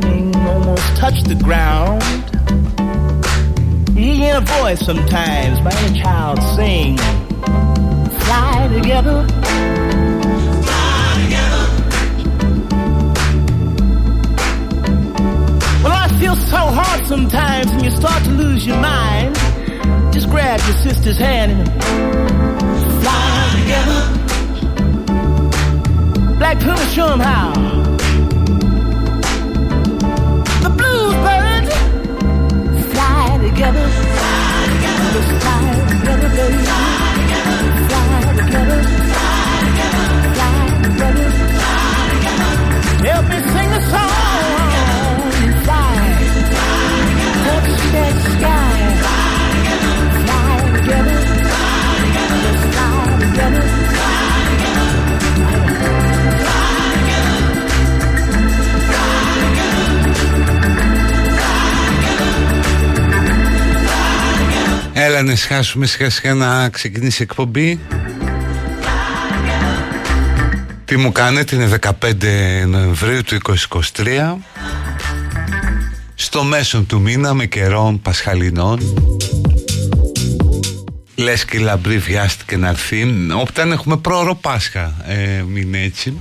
[0.00, 2.02] Lightning almost touch the ground,
[3.98, 6.96] you hear a voice sometimes by a child sing,
[8.24, 9.26] Fly together.
[10.64, 11.66] Fly together.
[15.82, 19.36] Well, I feel so hard sometimes when you start to lose your mind.
[20.12, 21.68] Just grab your sister's hand and
[23.02, 24.00] fly together.
[26.38, 27.83] Black Puma, show 'em how.
[33.54, 33.86] Together.
[33.88, 35.22] Fly together.
[35.40, 36.58] Fly together, baby.
[36.64, 37.58] Fly together.
[37.88, 38.80] Fly together.
[40.34, 41.26] Fly together.
[41.54, 42.52] Fly together.
[43.06, 44.10] Help me sing a song.
[45.64, 45.94] Fly.
[47.44, 48.74] Touch that sky.
[49.02, 49.94] Fly together.
[50.26, 51.18] Fly together.
[52.72, 53.73] Fly together.
[65.06, 67.80] Έλα να σχάσουμε σιγά σιγά να ξεκινήσει η εκπομπή.
[70.84, 71.90] Τι μου κάνετε είναι 15
[72.66, 73.38] Νοεμβρίου του
[73.96, 74.34] 2023
[76.14, 78.80] Στο μέσο του μήνα με καιρών Πασχαλινών.
[81.14, 83.06] Λες και η λαμπρή βιάστηκε να έρθει.
[83.40, 84.94] Όταν έχουμε πρόωρο Πάσχα.
[85.06, 86.20] Ε, Μην έτσι.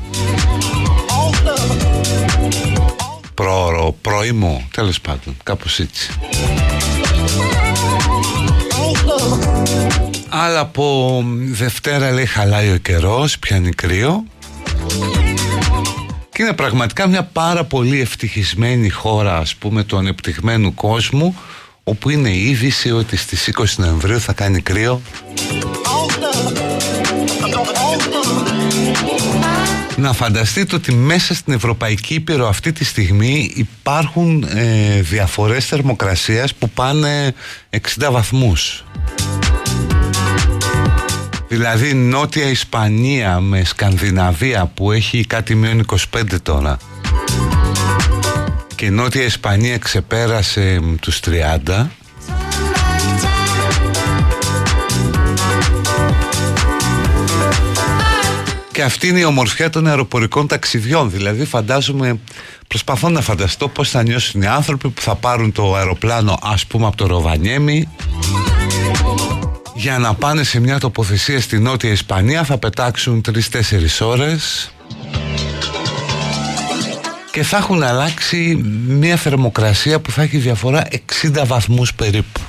[3.34, 6.10] Πρόωρο, πρωιμό Τέλος πάντων, κάπως έτσι
[10.30, 14.24] Αλλά από Δευτέρα λέει χαλάει ο καιρός, πιάνει κρύο.
[16.32, 21.36] Και είναι πραγματικά μια πάρα πολύ ευτυχισμένη χώρα ας πούμε του ανεπτυγμένου κόσμου
[21.84, 25.02] όπου είναι η είδηση ότι στις 20 Νοεμβρίου θα κάνει κρύο
[29.98, 36.70] να φανταστείτε ότι μέσα στην Ευρωπαϊκή Ήπειρο αυτή τη στιγμή υπάρχουν ε, διαφορές θερμοκρασίας που
[36.70, 37.34] πάνε
[37.70, 37.78] 60
[38.12, 38.86] βαθμούς.
[41.48, 46.78] Δηλαδή Νότια Ισπανία με Σκανδιναβία που έχει κάτι μείον 25 τώρα
[48.84, 51.86] και Νότια Ισπανία ξεπέρασε τους 30
[58.74, 61.12] Και αυτή είναι η ομορφιά των αεροπορικών ταξιδιών.
[61.12, 62.20] Δηλαδή, φαντάζομαι,
[62.68, 66.86] προσπαθώ να φανταστώ πώς θα νιώσουν οι άνθρωποι που θα πάρουν το αεροπλάνο, ας πούμε,
[66.86, 67.88] από το Ροβανιέμι
[69.76, 72.44] για να πάνε σε μια τοποθεσία στη Νότια Ισπανία.
[72.44, 74.74] Θα πετάξουν 3-4 ώρες
[77.32, 80.88] και θα έχουν αλλάξει μια θερμοκρασία που θα έχει διαφορά
[81.24, 82.40] 60 βαθμούς περίπου.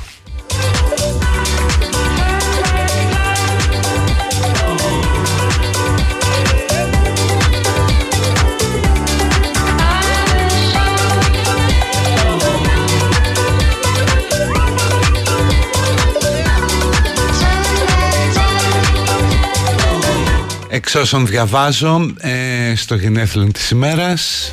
[20.75, 24.53] Εξ όσων διαβάζω ε, στο γενέθλιο της ημέρας.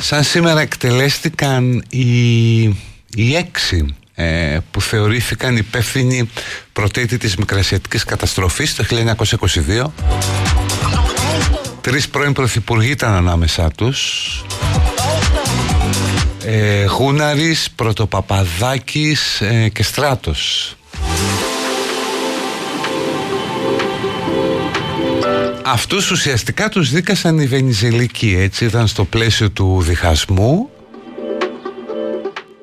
[0.00, 2.60] Σαν σήμερα εκτελέστηκαν οι,
[3.14, 6.30] οι έξι ε, που θεωρήθηκαν υπεύθυνοι
[6.72, 8.84] πρωτέτη της μικρασιατικής καταστροφής το
[9.70, 9.84] 1922
[11.80, 14.44] Τρεις πρώην πρωθυπουργοί ήταν ανάμεσά τους
[16.44, 20.74] ε, Γούναρης, Πρωτοπαπαδάκης ε, και Στράτος.
[25.64, 30.70] Αυτούς ουσιαστικά τους δίκασαν οι Βενιζελικοί έτσι ήταν στο πλαίσιο του διχασμού.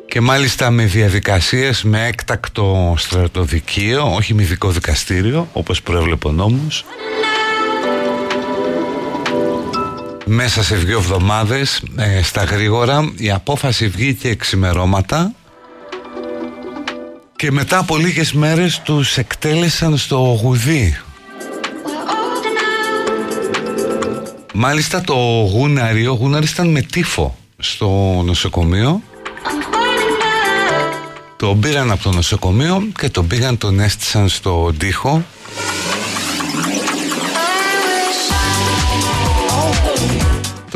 [0.07, 6.85] Και μάλιστα με διαδικασίες με έκτακτο στρατοδικείο όχι με ειδικό δικαστήριο όπως προέβλεπε ο νόμος
[10.27, 15.31] μέσα σε δύο εβδομάδες ε, στα γρήγορα η απόφαση βγήκε εξημερώματα
[17.35, 20.97] και μετά από λίγες μέρες τους εκτέλεσαν στο γουδί.
[24.53, 25.13] Μάλιστα το
[25.51, 29.01] γούναρι, ο γούναρις ήταν με τύφο στο νοσοκομείο.
[31.37, 35.23] Το πήραν από το νοσοκομείο και τον πήγαν τον έστησαν στο τοίχο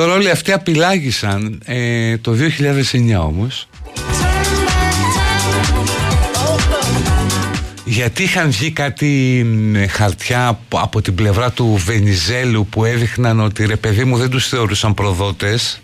[0.01, 2.35] Τώρα όλοι αυτοί απειλάγησαν ε, το
[2.91, 3.67] 2009 όμως.
[7.85, 9.45] Γιατί είχαν βγει κάτι
[9.89, 14.93] χαρτιά από την πλευρά του Βενιζέλου που έδειχναν ότι ρε παιδί μου δεν τους θεωρούσαν
[14.93, 15.81] προδότες.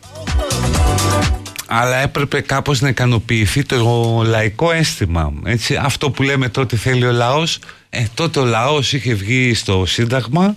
[1.66, 7.12] Αλλά έπρεπε κάπως να ικανοποιηθεί το λαϊκό αίσθημα έτσι, αυτό που λέμε τότε θέλει ο
[7.12, 7.60] λαός
[7.90, 10.56] ε, τότε ο λαός είχε βγει στο Σύνταγμα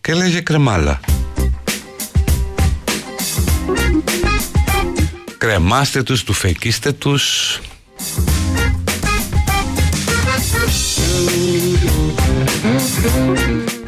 [0.00, 1.00] και λέγε κρεμάλα
[5.38, 7.60] κρεμάστε τους, του φεκίστε τους.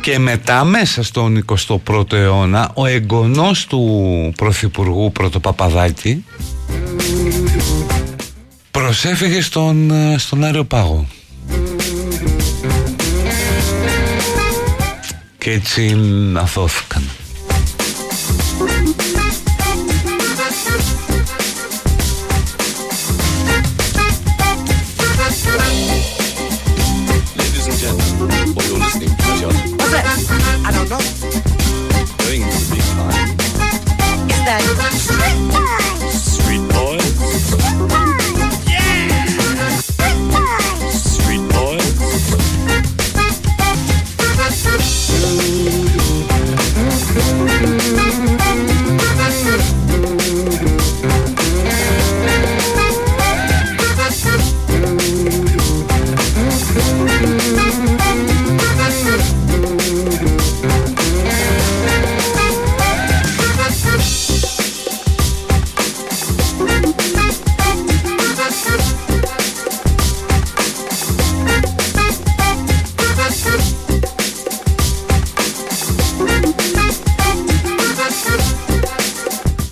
[0.00, 6.24] Και μετά μέσα στον 21ο αιώνα ο εγγονός του Πρωθυπουργού Πρωτοπαπαδάκη
[8.70, 11.06] προσέφυγε στον, στον Άριο Πάγο.
[15.38, 15.96] Και έτσι
[16.34, 17.02] αθώθηκαν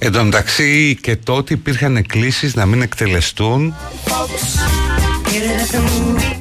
[0.07, 3.75] Εν τω μεταξύ και τότε υπήρχαν εκκλήσεις να μην εκτελεστούν.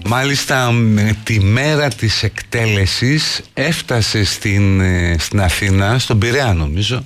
[0.05, 0.73] Μάλιστα
[1.23, 7.05] τη μέρα της εκτέλεσης έφτασε στην, ε, στην Αθήνα, στον Πειραιά νομίζω.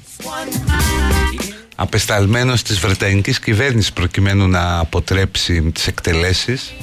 [1.75, 6.74] Απεσταλμένος της Βρετανικής κυβέρνησης προκειμένου να αποτρέψει τις εκτελέσεις.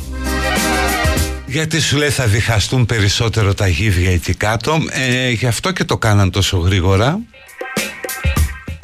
[1.46, 4.78] Γιατί σου λέει θα διχαστούν περισσότερο τα γύβια εκεί κάτω.
[4.90, 7.20] Ε, Γι' αυτό και το κάναν τόσο γρήγορα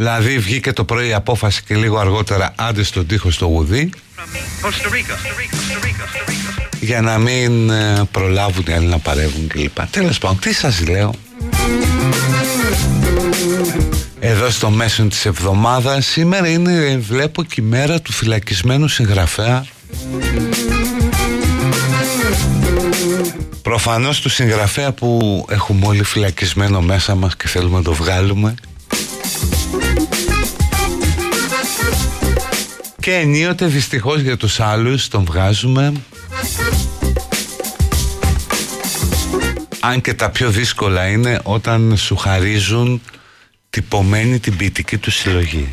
[0.02, 3.90] Δηλαδή βγήκε το πρωί η απόφαση και λίγο αργότερα άντε στον τοίχο στο γουδί
[6.80, 9.86] για να μην ε, προλάβουν οι άλλοι να παρεύουν κλπ.
[9.90, 11.14] Τέλος πάντων, τι σας λέω.
[14.20, 19.66] Εδώ στο μέσο της εβδομάδας σήμερα είναι βλέπω και η μέρα του φυλακισμένου συγγραφέα
[23.62, 28.54] Προφανώς του συγγραφέα που έχουμε όλοι φυλακισμένο μέσα μας και θέλουμε να το βγάλουμε
[33.02, 35.92] Και ενίοτε δυστυχώς για τους άλλους τον βγάζουμε.
[39.80, 43.02] Αν και τα πιο δύσκολα είναι όταν σου χαρίζουν
[43.70, 45.68] τυπωμένη την ποιητική του συλλογή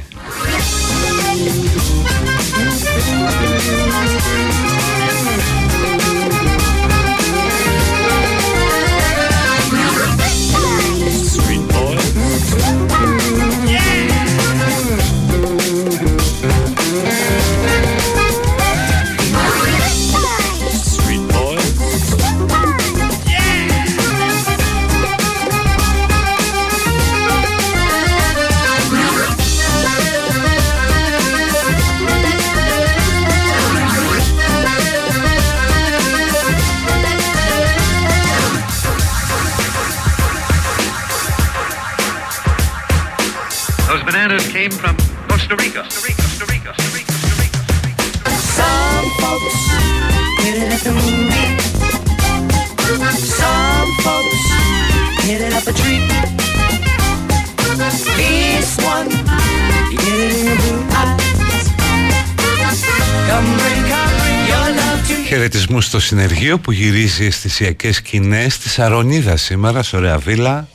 [65.29, 70.67] Χαιρετισμού στο συνεργείο που γυρίζει αισθησιακές σκηνές της Αρονίδα σήμερα, σε ωραία βίλα.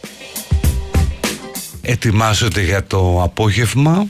[1.82, 4.06] Ετοιμάζονται για το απόγευμα.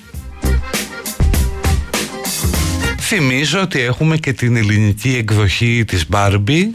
[3.00, 6.66] Θυμίζω ότι έχουμε και την ελληνική εκδοχή της Barbie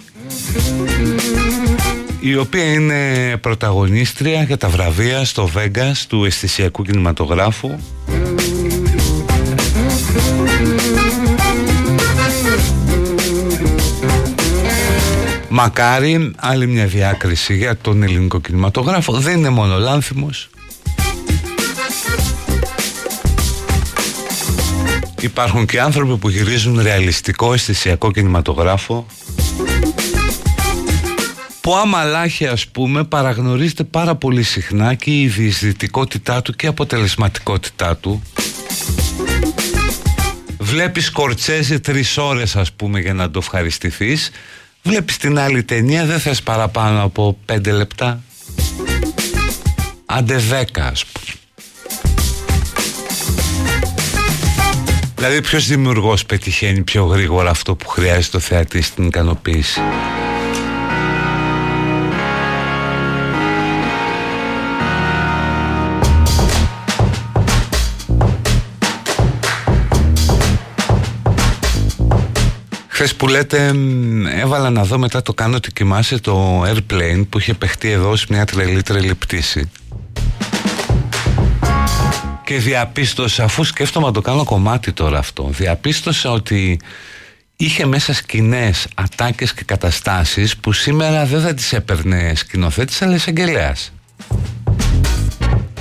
[2.19, 7.79] η οποία είναι πρωταγωνίστρια για τα βραβεία στο Vegas του αισθησιακού κινηματογράφου
[15.61, 19.13] Μακάρι άλλη μια διάκριση για τον ελληνικό κινηματογράφο.
[19.13, 20.49] Δεν είναι μόνο λάνθιμος.
[25.19, 29.05] Υπάρχουν και άνθρωποι που γυρίζουν ρεαλιστικό αισθησιακό κινηματογράφο
[31.61, 36.69] που άμα λάχει ας πούμε παραγνωρίζεται πάρα πολύ συχνά και η διεισδυτικότητά του και η
[36.69, 38.23] αποτελεσματικότητά του.
[40.59, 44.31] Βλέπεις Κορτσέζε τρεις ώρες ας πούμε για να το ευχαριστηθείς
[44.83, 48.21] Βλέπεις την άλλη ταινία δεν θες παραπάνω από πέντε λεπτά;
[50.05, 51.33] Άντε δέκα ας πούμε
[55.15, 59.79] Δηλαδή ποιος δημιουργός πετυχαίνει πιο γρήγορα αυτό που χρειάζεται το θεατής στην ικανοποίηση;
[72.99, 73.73] Χθες που λέτε
[74.35, 78.25] έβαλα να δω μετά το κάνω ότι κοιμάσαι το airplane που είχε παιχτεί εδώ σε
[78.29, 79.71] μια τρελή τρελή πτήση
[82.43, 86.79] και διαπίστωσα, αφού σκέφτομαι να το κάνω κομμάτι τώρα αυτό, διαπίστωσα ότι
[87.55, 93.91] είχε μέσα σκηνές, ατάκες και καταστάσεις που σήμερα δεν θα τις έπαιρνε σκηνοθέτης αλλά εισαγγελέας.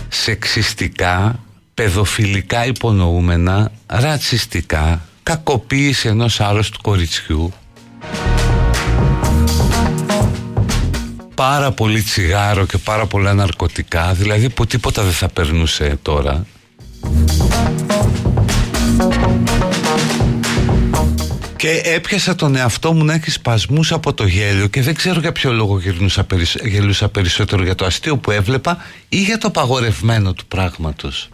[0.08, 1.40] Σεξιστικά,
[1.74, 7.52] παιδοφιλικά υπονοούμενα, ρατσιστικά, κακοποίηση ενός άρρωστου κοριτσιού,
[11.34, 16.46] πάρα πολύ τσιγάρο και πάρα πολλά ναρκωτικά, δηλαδή που τίποτα δεν θα περνούσε τώρα.
[21.56, 25.32] Και έπιασα τον εαυτό μου να έχει σπασμούς από το γέλιο και δεν ξέρω για
[25.32, 25.80] ποιο λόγο
[26.62, 28.76] γελούσα περισσότερο για το αστείο που έβλεπα
[29.08, 31.28] ή για το παγορευμένο του πράγματος.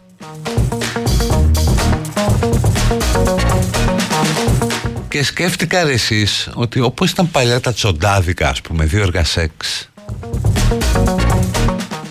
[5.14, 9.88] Και σκέφτηκα ρε εσείς ότι όπως ήταν παλιά τα τσοντάδικα ας πούμε δύο έργα σεξ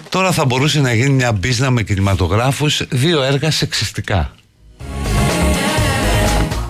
[0.10, 4.34] Τώρα θα μπορούσε να γίνει μια μπίζνα με κινηματογράφους δύο έργα σεξιστικά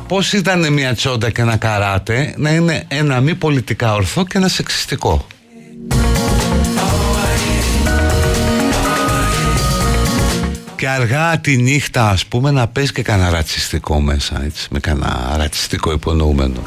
[0.07, 4.47] πώς ήταν μια τσόντα και ένα καράτε να είναι ένα μη πολιτικά ορθό και ένα
[4.47, 5.27] σεξιστικό;
[10.83, 15.35] Και αργά τη νύχτα ας πούμε να παίζει και κανένα ρατσιστικό μέσα έτσι, με κανένα
[15.37, 16.61] ρατσιστικό υπονοούμενο.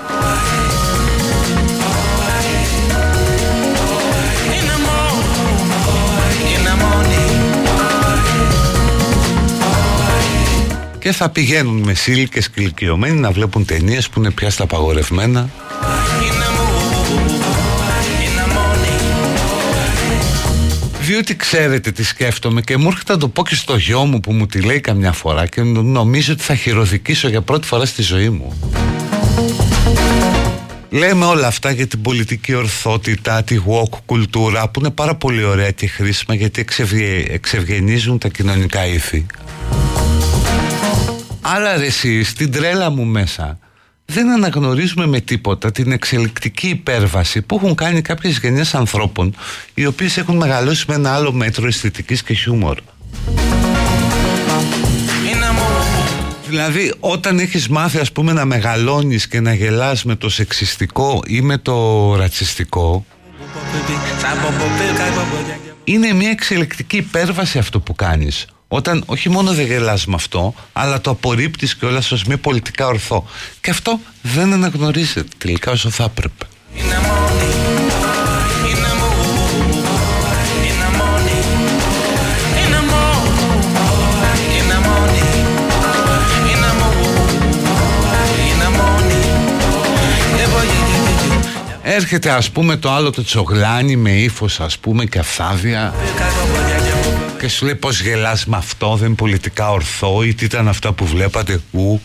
[10.99, 15.49] και θα πηγαίνουν με σύλλικες και ηλικιωμένοι να βλέπουν ταινίες που είναι πια στα απαγορευμένα
[21.06, 24.32] διότι ξέρετε τι σκέφτομαι και μου έρχεται να το πω και στο γιο μου που
[24.32, 28.30] μου τη λέει καμιά φορά και νομίζω ότι θα χειροδικήσω για πρώτη φορά στη ζωή
[28.30, 28.72] μου.
[30.90, 35.70] Λέμε όλα αυτά για την πολιτική ορθότητα, τη walk κουλτούρα που είναι πάρα πολύ ωραία
[35.70, 36.64] και χρήσιμα γιατί
[37.28, 39.26] εξευγενίζουν τα κοινωνικά ήθη.
[41.40, 43.58] Αλλά ρε εσύ, στην τρέλα μου μέσα
[44.06, 49.34] δεν αναγνωρίζουμε με τίποτα την εξελικτική υπέρβαση που έχουν κάνει κάποιες γενιές ανθρώπων
[49.75, 52.78] οι οποίες έχουν μεγαλώσει με ένα άλλο μέτρο αισθητικής και χιούμορ.
[56.48, 61.40] Δηλαδή όταν έχεις μάθει ας πούμε να μεγαλώνεις και να γελάς με το σεξιστικό ή
[61.40, 63.04] με το ρατσιστικό
[65.84, 71.00] είναι μια εξελικτική υπέρβαση αυτό που κάνεις όταν όχι μόνο δεν γελάς με αυτό αλλά
[71.00, 73.25] το απορρίπτεις και όλα ως μη πολιτικά ορθό.
[73.61, 76.46] Και αυτό δεν αναγνωρίζεται τελικά όσο θα έπρεπε.
[91.82, 95.94] Έρχεται ας πούμε το άλλο το τσογλάνι με ύφος ας πούμε και αφθάδια
[97.38, 100.93] και σου λέει πως γελάς με αυτό δεν είναι πολιτικά ορθό ή τι ήταν αυτά
[100.93, 102.00] που βλέπατε ου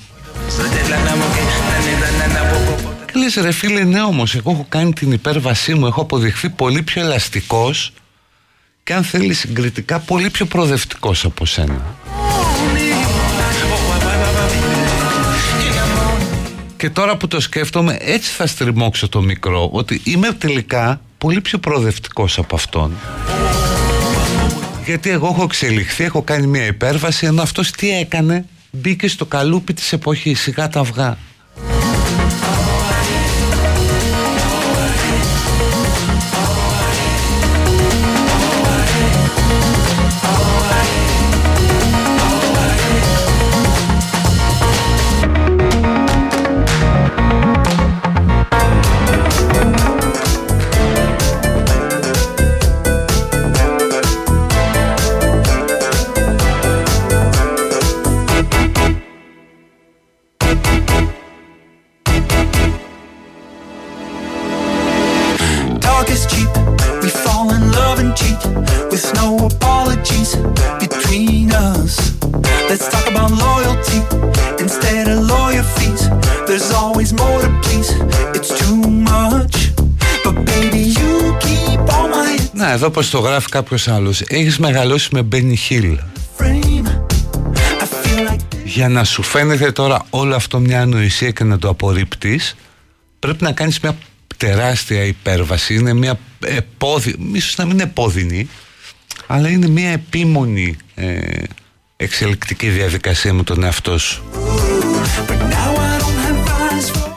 [3.12, 6.82] και λες ρε φίλε ναι όμως εγώ έχω κάνει την υπέρβασή μου έχω αποδειχθεί πολύ
[6.82, 7.94] πιο ελαστικός
[8.84, 11.96] και αν θέλεις συγκριτικά πολύ πιο προοδευτικός από σένα.
[16.78, 21.58] Και τώρα που το σκέφτομαι έτσι θα στριμώξω το μικρό ότι είμαι τελικά πολύ πιο
[21.58, 22.92] προοδευτικός από αυτόν
[24.92, 29.74] γιατί εγώ έχω εξελιχθεί, έχω κάνει μια υπέρβαση ενώ αυτός τι έκανε; Μπήκε στο καλούπι
[29.74, 31.18] της εποχής σιγά τα αυγά
[82.82, 84.22] εδώ πως το γράφει κάποιος άλλος.
[84.22, 85.98] Έχεις μεγαλώσει με Μπένι Χίλ
[88.64, 92.56] Για να σου φαίνεται τώρα όλο αυτό μια ανοησία και να το απορρίπτεις
[93.20, 93.98] Πρέπει να κάνεις μια
[94.38, 95.74] τεράστια υπέρβαση.
[95.74, 98.50] Είναι μια επώδυνη, ίσως να μην είναι επώδυνη
[99.28, 101.20] Αλλά είναι μια επίμονη ε,
[101.98, 104.24] εξελικτική διαδικασία με τον εαυτό σου.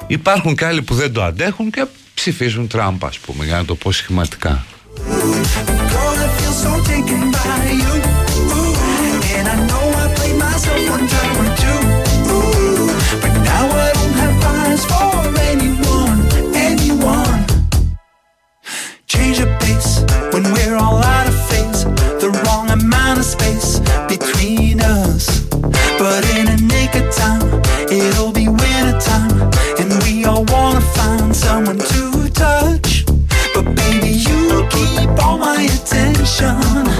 [0.06, 3.74] Υπάρχουν και άλλοι που δεν το αντέχουν και ψηφίζουν Τραμπ ας πούμε για να το
[3.74, 4.64] πω σχηματικά
[4.96, 8.13] Girl, I feel so taken by you.
[35.84, 36.93] zaten şahane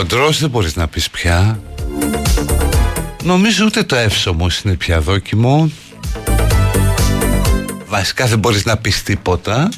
[0.00, 1.60] χοντρός δεν μπορείς να πεις πια.
[3.22, 5.70] Νομίζω ούτε το εύσωμος είναι πια δόκιμο.
[7.86, 9.68] Βασικά δεν μπορείς να πεις τίποτα.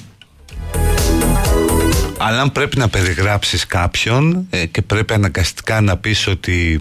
[2.19, 6.81] Αλλά αν πρέπει να περιγράψεις κάποιον ε, Και πρέπει αναγκαστικά να πεις ότι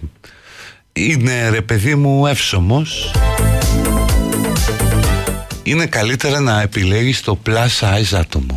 [0.93, 3.11] Είναι ρε παιδί μου εύσωμος
[5.63, 8.50] Είναι καλύτερα να επιλέγεις το plus size άτομο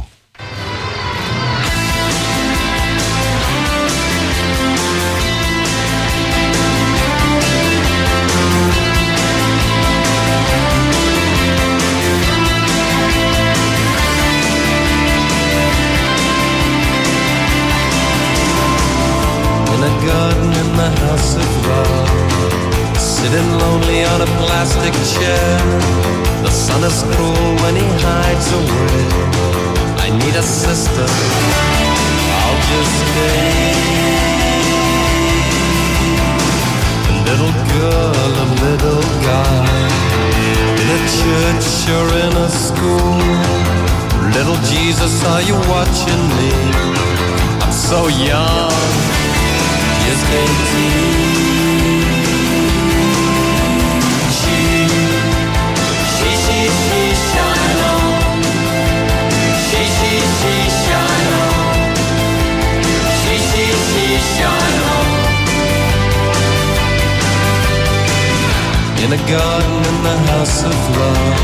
[69.04, 71.36] In a garden in the house of love,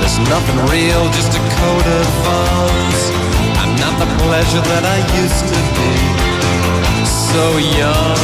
[0.00, 3.02] there's nothing real, just a coat of arms.
[3.62, 8.16] I'm not the pleasure that I used to be so young,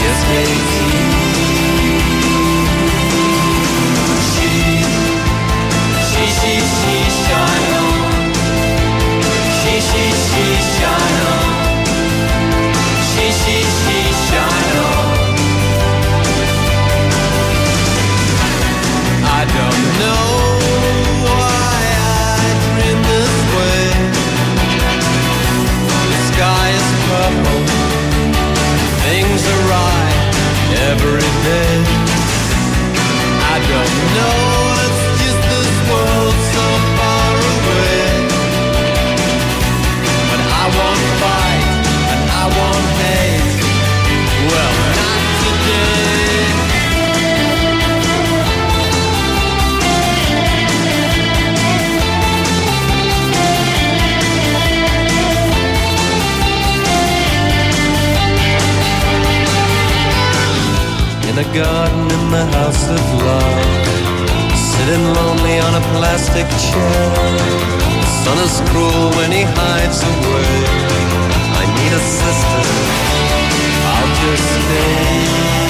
[0.00, 1.12] just eighteen.
[4.30, 4.50] She,
[6.08, 7.03] she, she, she,
[29.04, 30.34] things are right
[30.90, 31.74] every day.
[33.52, 34.63] I don't know,
[61.34, 63.64] in a garden in the house of love.
[64.54, 67.10] Sitting lonely on a plastic chair.
[68.00, 70.54] The sun is cruel when he hides away.
[71.60, 72.62] I need a sister.
[73.90, 75.63] I'll just stay.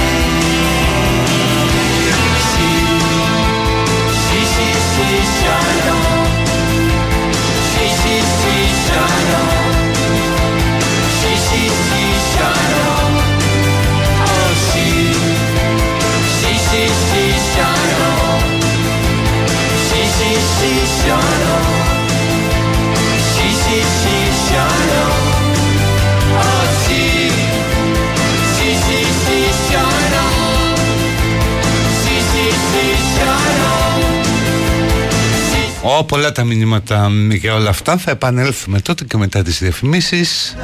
[35.87, 37.97] Ω, πολλά τα μηνύματα για όλα αυτά.
[37.97, 40.57] Θα επανέλθουμε τότε και μετά τις διαφημίσεις.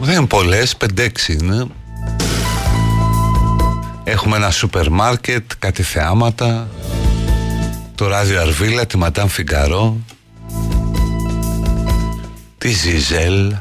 [0.00, 1.66] Δεν είναι πολλές, 5-6 είναι.
[4.04, 6.68] Έχουμε ένα σούπερ μάρκετ, κάτι θεάματα
[7.94, 9.96] Το ράδιο Αρβίλα, τη Ματάν Φιγκαρό
[12.58, 13.54] Τη Ζιζέλ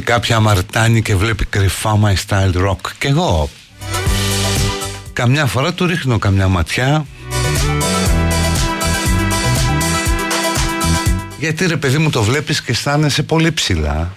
[0.00, 2.90] κάποιος ή κάποια αμαρτάνει και βλέπει κρυφά my style rock.
[2.98, 3.50] Και εγώ.
[5.12, 7.06] Καμιά φορά του ρίχνω καμιά ματιά.
[11.38, 14.16] Γιατί ρε παιδί μου το βλέπεις και αισθάνεσαι πολύ ψηλά.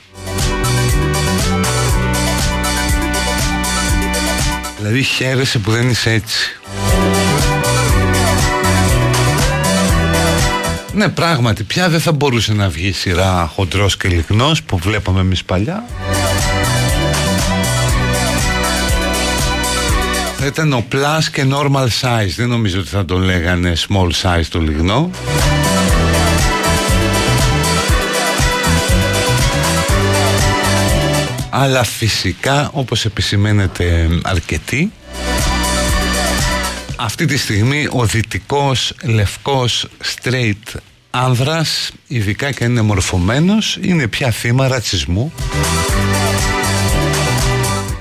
[4.78, 6.61] Δηλαδή χαίρεσαι που δεν είσαι έτσι
[11.02, 15.44] Ναι, πράγματι, πια δεν θα μπορούσε να βγει σειρά χοντρός και λιγνός που βλέπαμε εμείς
[15.44, 15.84] παλιά.
[20.38, 22.34] Θα ήταν ο plus και normal size.
[22.36, 25.10] Δεν νομίζω ότι θα τον λέγανε small size το λιγνό.
[31.50, 34.92] Αλλά φυσικά, όπως επισημαίνεται αρκετοί,
[36.96, 40.80] αυτή τη στιγμή ο δυτικός λευκός straight
[41.12, 45.34] άνδρας ειδικά και αν είναι μορφωμένος είναι πια θύμα ρατσισμού.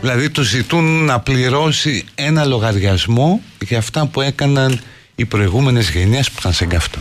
[0.00, 4.80] Δηλαδή τους ζητούν να πληρώσει ένα λογαριασμό για αυτά που έκαναν
[5.14, 6.98] οι προηγούμενες γενιές που ήταν σε καυτό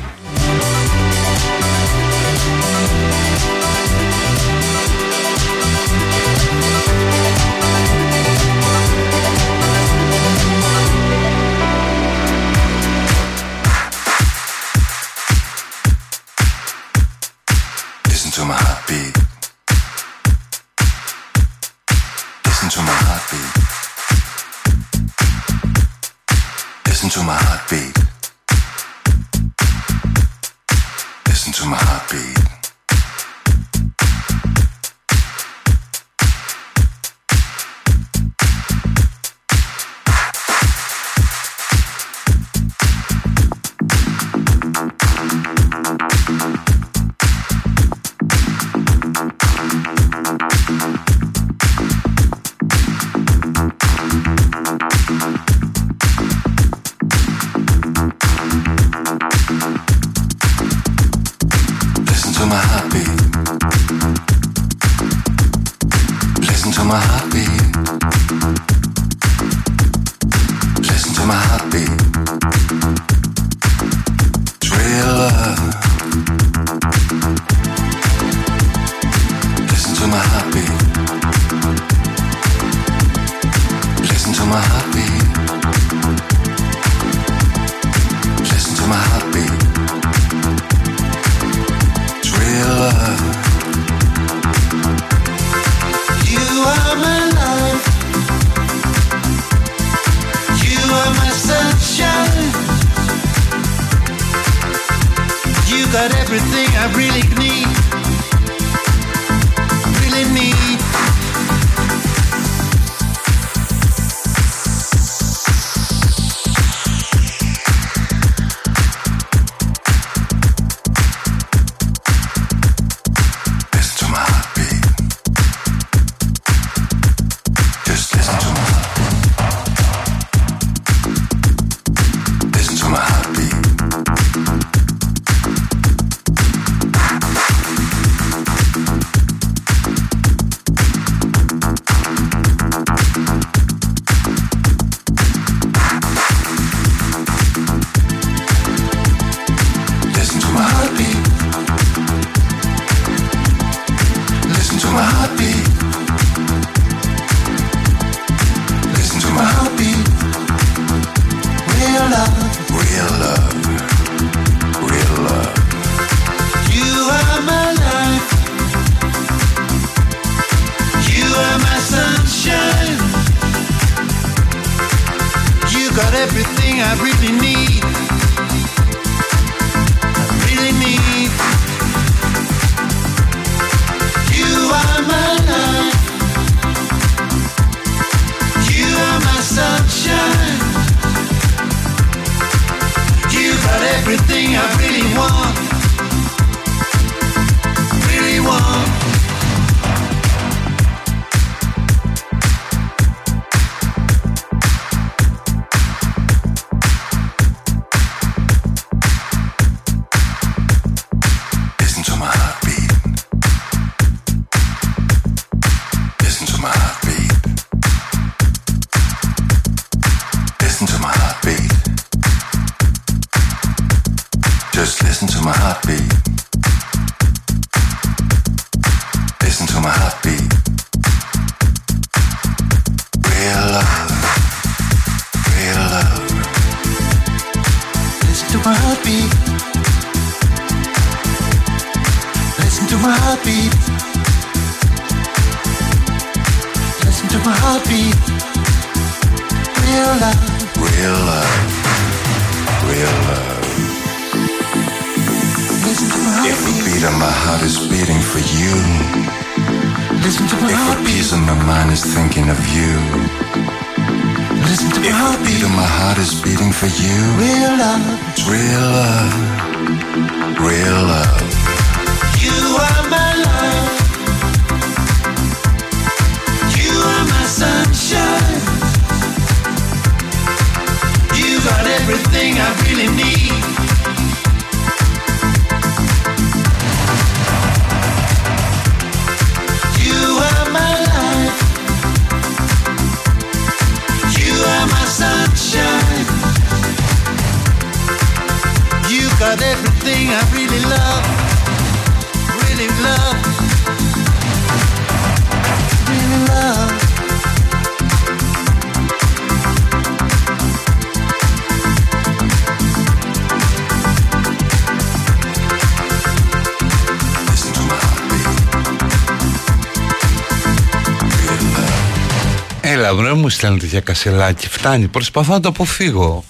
[323.49, 326.43] μου στέλνετε για κασελάκι Φτάνει προσπαθώ να το αποφύγω.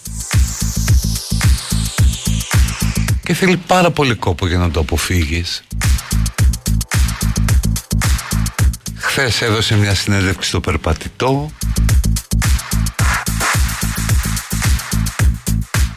[3.23, 5.63] Και θέλει πάρα πολύ κόπο για να το αποφύγεις.
[8.95, 11.51] Χθες έδωσε μια συνέντευξη στο περπατητό.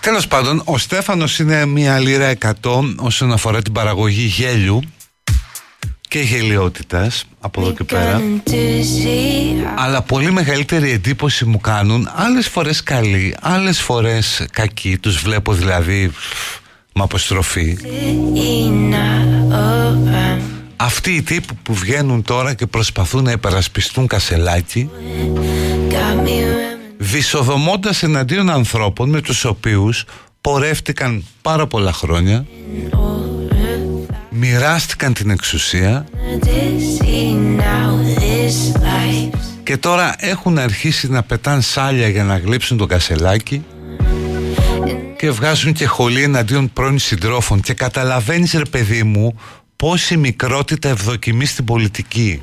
[0.00, 2.52] Τέλος πάντων, ο Στέφανος είναι μια λίρα 100
[2.96, 4.82] όσον αφορά την παραγωγή γέλιου
[6.12, 8.20] και γελιότητας από εδώ και πέρα.
[9.76, 14.98] Αλλά πολύ μεγαλύτερη εντύπωση μου κάνουν άλλες φορές καλοί, άλλες φορές κακοί.
[14.98, 16.10] Τους βλέπω δηλαδή
[16.92, 17.76] με αποστροφή.
[20.76, 24.90] Αυτοί οι τύποι που βγαίνουν τώρα και προσπαθούν να υπερασπιστούν κασελάκι
[26.96, 30.04] δυσοδομώντας εναντίον ανθρώπων με τους οποίους
[30.40, 32.46] πορεύτηκαν πάρα πολλά χρόνια
[34.44, 36.06] μοιράστηκαν την εξουσία.
[39.62, 43.64] Και τώρα έχουν αρχίσει να πετάν σάλια για να γλύψουν το κασελάκι
[45.18, 47.60] και βγάζουν και χολή εναντίον πρώην συντρόφων.
[47.60, 49.40] Και καταλαβαίνεις ρε παιδί μου
[49.76, 52.40] πόση μικρότητα ευδοκιμεί στην πολιτική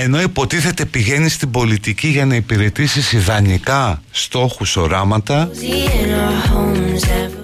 [0.00, 5.50] ενώ υποτίθεται πηγαίνεις στην πολιτική για να υπηρετήσεις ιδανικά στόχους οράματα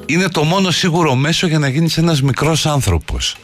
[0.07, 3.36] είναι το μόνο σίγουρο μέσο για να γίνεις ένας μικρός άνθρωπος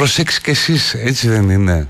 [0.00, 1.88] προσέξεις κι εσείς, έτσι δεν είναι.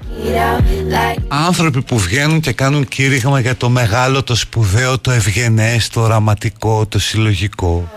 [1.29, 6.87] Άνθρωποι που βγαίνουν και κάνουν κήρυγμα για το μεγάλο, το σπουδαίο, το ευγενές, το οραματικό,
[6.87, 7.91] το συλλογικό.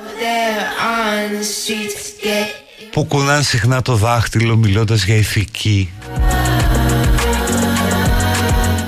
[2.92, 5.90] Που κουνάν συχνά το δάχτυλο μιλώντας για ηθική.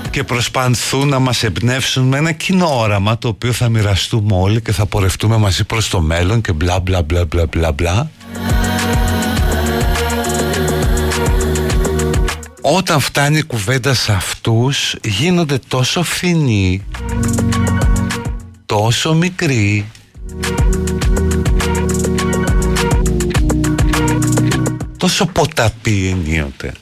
[0.10, 4.72] Και προσπαθούν να μας εμπνεύσουν με ένα κοινό όραμα το οποίο θα μοιραστούμε όλοι και
[4.72, 8.10] θα πορευτούμε μαζί προς το μέλλον και μπλα μπλα μπλα μπλα μπλα μπλα
[12.68, 16.84] Όταν φτάνει η κουβέντα σε αυτούς γίνονται τόσο φθηνοί
[18.66, 19.86] τόσο μικροί.
[24.98, 26.74] Τόσο ποταπή ενίοτε.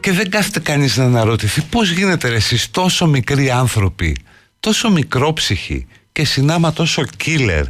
[0.00, 4.16] Και δεν κάθεται κανείς να αναρωτηθεί πώς γίνεται ρε εσείς τόσο μικροί άνθρωποι
[4.60, 7.64] τόσο μικρόψυχοι και συνάμα τόσο killer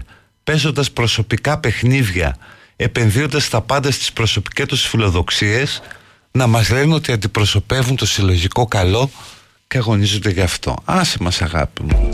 [0.44, 2.36] παίζοντας προσωπικά παιχνίδια
[2.82, 5.82] επενδύοντας τα πάντα στις προσωπικές τους φιλοδοξίες
[6.32, 9.10] να μας λένε ότι αντιπροσωπεύουν το συλλογικό καλό
[9.68, 10.76] και αγωνίζονται γι' αυτό.
[10.84, 12.12] Άσε μας αγάπη μου.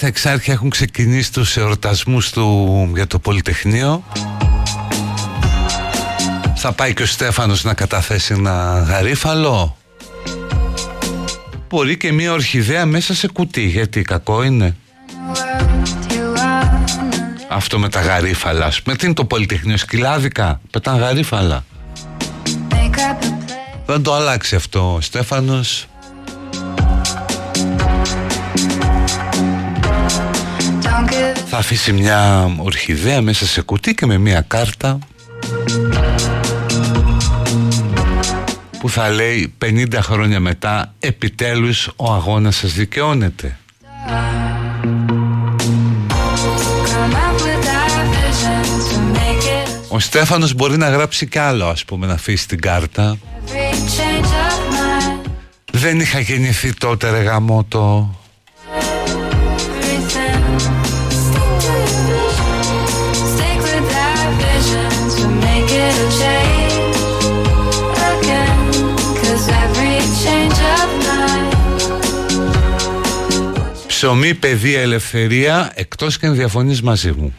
[0.00, 4.04] Λέει η Μαρία, στα εξάρχεια έχουν ξεκινήσει τους εορτασμούς του για το Πολυτεχνείο.
[6.56, 9.76] Θα πάει και ο Στέφανος να καταθέσει ένα γαρίφαλο.
[11.68, 14.76] Μπορεί και μια ορχιδέα μέσα σε κουτί, γιατί κακό είναι.
[17.50, 18.96] Αυτό με τα γαρίφαλα, ας πούμε.
[18.96, 21.64] Τι είναι το Πολυτεχνείο, σκυλάδικα, πετάν γαρίφαλα.
[23.86, 25.87] Δεν το αλλάξει αυτό ο Στέφανος.
[31.60, 34.98] Θα αφήσει μια ορχιδέα μέσα σε κουτί και με μια κάρτα
[38.80, 43.58] που θα λέει 50 χρόνια μετά επιτέλους ο αγώνας σας δικαιώνεται.
[49.88, 53.18] Ο Στέφανος μπορεί να γράψει κι άλλο ας πούμε να αφήσει την κάρτα.
[55.72, 58.14] Δεν είχα γεννηθεί τότε ρε γαμότο
[73.98, 76.34] Σε ομή παιδεία ελευθερία, εκτός και αν
[76.82, 77.34] μαζί μου.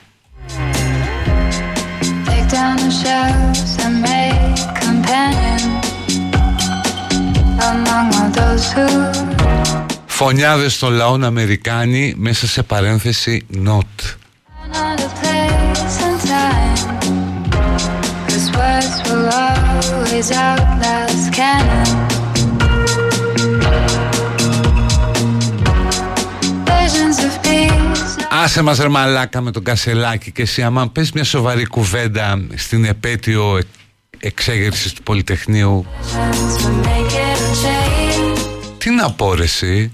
[10.05, 14.15] Φωνιάδες των λαών Αμερικάνοι μέσα σε παρένθεση Notch.
[28.43, 32.85] Άσε μας ρε μαλάκα με τον Κασελάκη Και εσύ άμα πες μια σοβαρή κουβέντα Στην
[32.85, 33.65] επέτειο εκ-
[34.19, 38.39] εξέγερσης του Πολυτεχνείου Visions will make it a change.
[38.77, 39.91] Τι να πω ρε εσύ;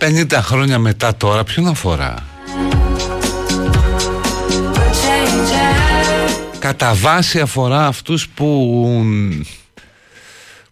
[0.00, 2.14] 50 χρόνια μετά τώρα ποιον αφορά;
[4.56, 6.58] Will change everything.
[6.58, 8.70] Κατά βάση αφορά αυτούς που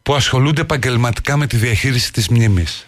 [0.02, 2.86] που ασχολούνται επαγγελματικά με τη διαχείριση της μνήμης.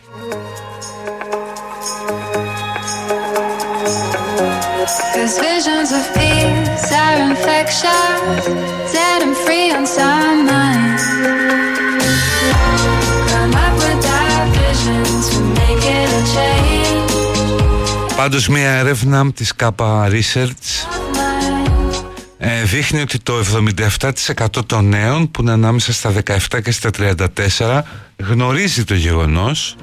[5.14, 8.45] Cause visions of peace are infectious,
[8.93, 10.60] set them free on some
[18.21, 20.89] Πάντως μια έρευνα της ΚΑΠΑ Research
[22.39, 23.35] ε, δείχνει ότι το
[24.29, 27.81] 77% των νέων που είναι ανάμεσα στα 17 και στα 34
[28.16, 29.77] γνωρίζει το γεγονός.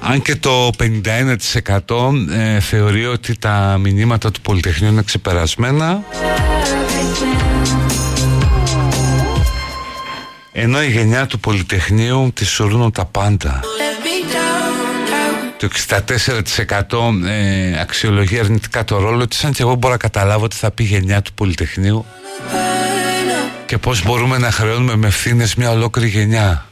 [0.00, 0.70] Αν και το
[1.86, 6.02] 51% ε, θεωρεί ότι τα μηνύματα του Πολυτεχνείου είναι ξεπερασμένα
[10.60, 13.60] ενώ η γενιά του Πολυτεχνείου τη σωρούν τα πάντα.
[15.58, 15.68] Το
[16.88, 20.70] 64% ε, αξιολογεί αρνητικά το ρόλο της αν και εγώ μπορώ να καταλάβω ότι θα
[20.70, 22.04] πει γενιά του Πολυτεχνείου
[23.66, 26.66] και πως μπορούμε να χρεώνουμε με ευθύνες μια ολόκληρη γενιά.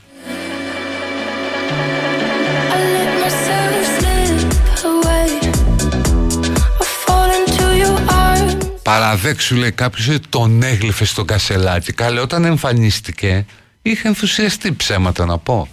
[8.82, 13.46] Παραδέξου λέει κάποιος ότι τον έγλυφε στο κασελάκι Καλέ όταν εμφανίστηκε
[13.86, 15.68] Είχε ενθουσιαστεί ψέματα να πω.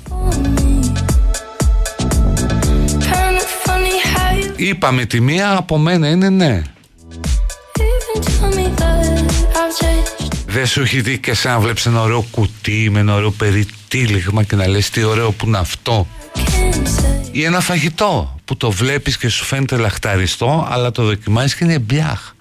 [4.56, 6.62] Είπαμε τη μία από μένα είναι ναι.
[10.46, 14.44] Δεν σου έχει δει και σαν να βλέπεις ένα ωραίο κουτί με ένα ωραίο περιτύλιγμα
[14.44, 16.08] και να λες τι ωραίο που είναι αυτό.
[17.32, 21.80] Ή ένα φαγητό που το βλέπεις και σου φαίνεται λαχταριστό αλλά το δοκιμάζεις και είναι
[21.80, 22.34] μπιάχ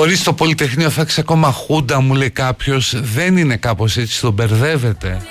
[0.00, 2.94] Χωρί το Πολυτεχνείο θα έχεις ακόμα χούντα, μου λέει κάποιος.
[3.02, 5.22] Δεν είναι κάπως έτσι, τον μπερδεύεται.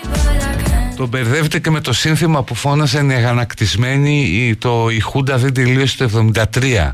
[0.96, 6.32] Τον μπερδεύεται και με το σύνθημα που φώνασε αγανακτισμένη το, η Χούντα δεν τελείωσε το
[6.54, 6.94] 73.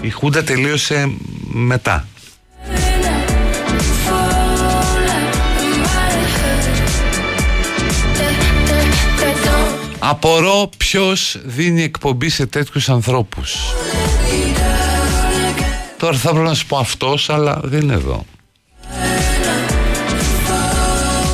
[0.00, 1.10] Η Χούντα τελείωσε
[1.52, 2.06] μετά.
[10.10, 13.56] Απορώ ποιος δίνει εκπομπή σε τέτοιους ανθρώπους.
[15.96, 18.24] Τώρα θα πρέπει να σου πω αυτός αλλά δεν είναι εδώ.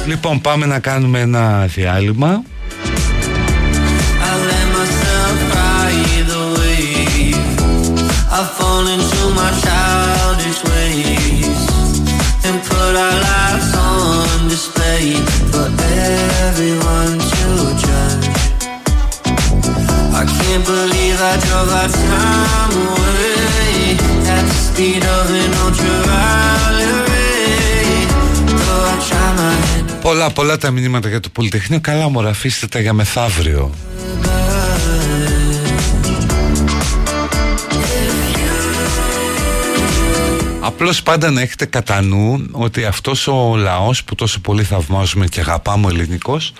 [0.06, 2.42] Λοιπόν πάμε να κάνουμε ένα διάλειμμα.
[8.40, 11.60] I fall into my childish ways
[12.46, 15.06] and put our lives on display
[15.52, 15.66] for
[16.48, 17.73] everyone to judge.
[20.20, 23.98] I can't believe I drove our time away
[24.36, 25.94] at the speed of an ultra
[30.02, 31.80] Πολλά πολλά τα μηνύματα για το Πολυτεχνείο.
[31.80, 33.70] Καλά μωρά αφήστε τα για μεθαύριο.
[40.60, 45.40] Απλώς πάντα να έχετε κατά νου ότι αυτός ο λαός που τόσο πολύ θαυμάζουμε και
[45.40, 46.52] αγαπάμε ο ελληνικός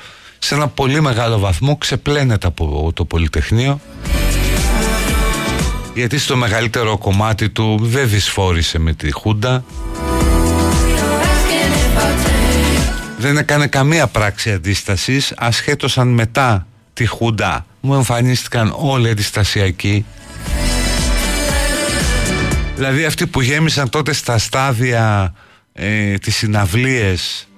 [0.45, 3.81] σε ένα πολύ μεγάλο βαθμό ξεπλένεται από το Πολυτεχνείο.
[5.95, 9.65] Γιατί στο μεγαλύτερο κομμάτι του δεν δυσφόρησε με τη Χούντα.
[13.19, 20.05] Δεν έκανε καμία πράξη αντίστασης ασχέτως αν μετά τη Χούντα μου εμφανίστηκαν όλοι αντιστασιακοί.
[22.75, 25.35] Δηλαδή αυτοί που γέμισαν τότε στα στάδια
[25.73, 27.49] ε, τις συναυλίες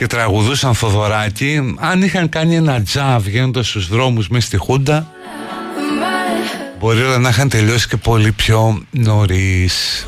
[0.00, 5.10] και τραγουδούσαν Θοδωράκι αν είχαν κάνει ένα τζαβ βγαίνοντας στους δρόμους μέσα στη Χούντα
[6.78, 10.06] μπορεί να είχαν τελειώσει και πολύ πιο νωρίς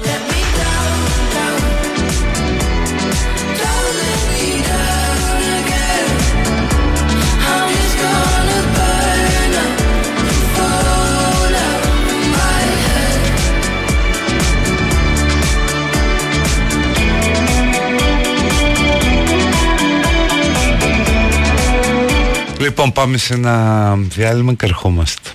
[22.62, 25.30] Λοιπόν πάμε σε ένα διάλειμμα και ερχόμαστε.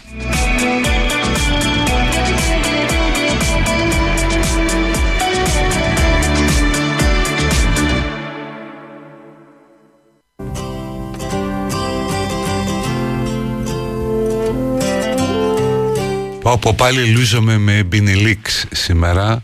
[16.41, 19.43] Πάω από πάλι λούζομαι με Μπινελίξ σήμερα.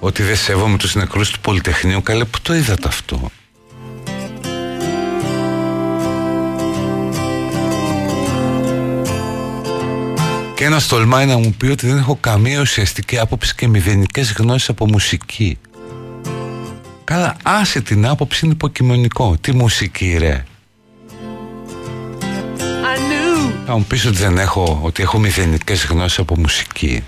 [0.00, 3.30] Ότι δεν σέβομαι τους νεκρούς του Πολυτεχνείου Καλέ που το είδατε αυτό
[10.58, 14.68] Και ένα τολμάει να μου πει ότι δεν έχω καμία ουσιαστική άποψη και μηδενικές γνώσεις
[14.68, 15.58] από μουσική.
[17.04, 19.36] Καλά, άσε την άποψη είναι υποκειμενικό.
[19.40, 20.44] Τι μουσική ρε.
[22.60, 27.04] I knew Θα μου πεις ότι δεν έχω, ότι έχω μηδενικές γνώσεις από μουσική.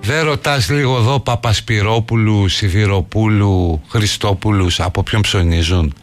[0.00, 5.94] Δεν ρωτάς λίγο εδώ Παπασπυρόπουλου, Σιδηροπούλου, Χριστόπουλους από ποιον ψωνίζουν;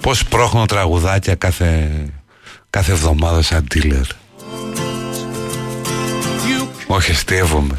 [0.00, 1.90] Πώς πρόχνω τραγουδάκια κάθε,
[2.70, 4.06] κάθε εβδομάδα σαν dealer.
[6.86, 7.78] Όχι, αστείευομαι.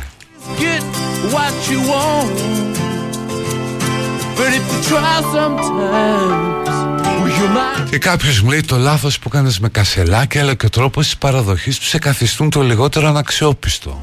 [7.89, 11.17] Και κάποιος μου λέει το λάθος που κάνεις με κασελάκια αλλά και ο τρόπος της
[11.17, 13.99] παραδοχής του σε καθιστούν το λιγότερο αναξιόπιστο.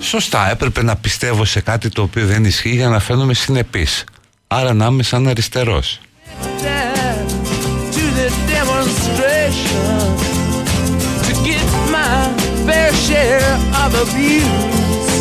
[0.00, 4.04] Σωστά, έπρεπε να πιστεύω σε κάτι το οποίο δεν ισχύει για να φαίνομαι συνεπής.
[4.46, 6.00] Άρα να είμαι σαν αριστερός.
[6.42, 9.98] to the demonstration
[11.26, 12.32] to get my
[12.66, 13.44] fair share
[13.82, 15.12] of abuse.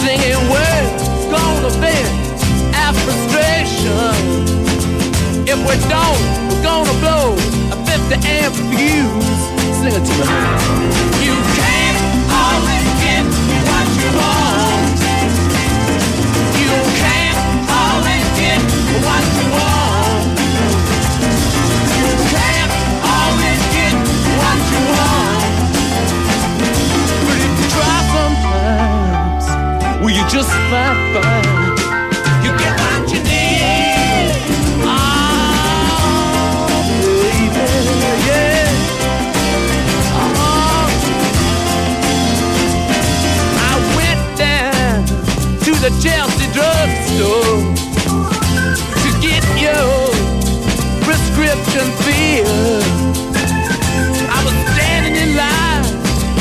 [0.00, 2.08] Singing words gonna vent
[2.74, 4.14] our frustration.
[5.46, 7.34] If we don't, we're gonna blow
[7.72, 9.40] a 50 amp fuse.
[9.80, 11.17] Sing it to me.
[30.38, 31.78] Just might find
[32.44, 34.30] you get what you need?
[34.86, 35.18] Oh,
[37.18, 37.66] baby,
[38.28, 38.70] yeah.
[40.14, 40.86] Oh.
[43.66, 45.02] I went down
[45.66, 47.58] to the Chelsea drugstore
[49.02, 49.90] to get your
[51.02, 52.86] prescription filled.
[54.30, 55.86] I was standing in line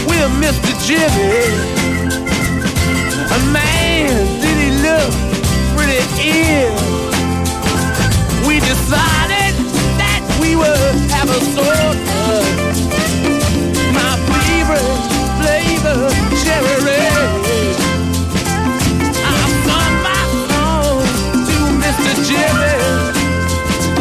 [0.06, 0.72] with Mr.
[0.86, 1.88] Jimmy.
[3.30, 3.67] A man,
[6.32, 6.70] pretty?
[8.48, 9.54] We decided
[10.00, 12.44] that we would have a soda.
[13.94, 15.04] My favorite
[15.40, 16.10] flavor,
[16.44, 17.04] cherry.
[19.24, 21.04] I sung my song
[21.48, 22.12] to Mr.
[22.28, 22.76] Jimmy.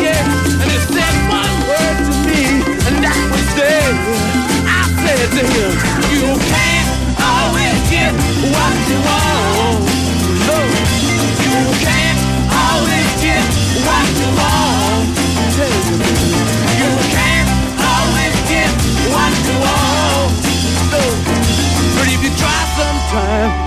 [0.02, 2.42] Yeah, and he said one word to me,
[2.86, 3.92] and that was there.
[4.66, 5.75] I said to him,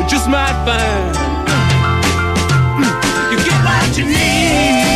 [0.07, 1.15] just might find
[3.31, 4.88] you get what you need.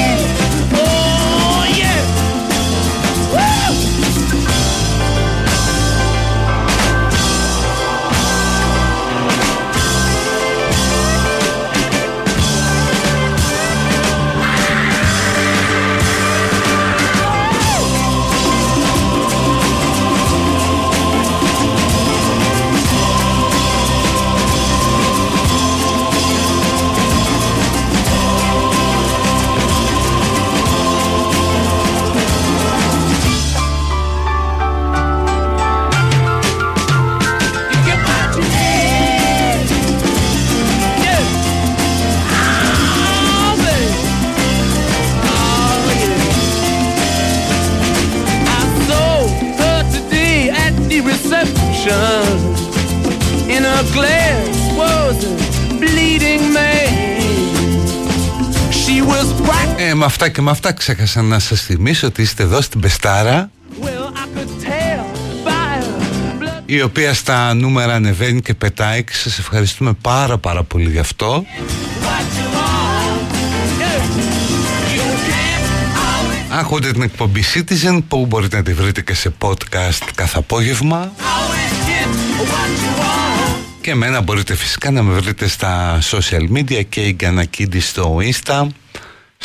[60.04, 63.50] Με αυτά και με αυτά ξέχασα να σας θυμίσω ότι είστε εδώ στην Πεστάρα
[63.82, 65.04] Well, I could tell
[65.46, 66.62] by her blood.
[66.66, 71.46] η οποία στα νούμερα ανεβαίνει και πετάει και σας ευχαριστούμε πάρα πάρα πολύ γι' αυτό
[71.46, 72.06] What
[72.38, 73.32] you want.
[73.80, 74.96] Yeah.
[74.96, 80.08] You can't always, Ακούτε την εκπομπή Citizen που μπορείτε να τη βρείτε και σε podcast
[80.16, 82.08] κάθε απόγευμα always get
[82.50, 83.58] what you want.
[83.82, 88.68] και εμένα μπορείτε φυσικά να με βρείτε στα social media και η Γκανακίδη στο Insta,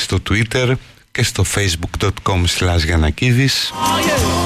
[0.08, 0.72] στο Twitter
[1.12, 3.72] και στο facebook.com slash Γιανακίδης.
[3.72, 4.38] Oh, yeah.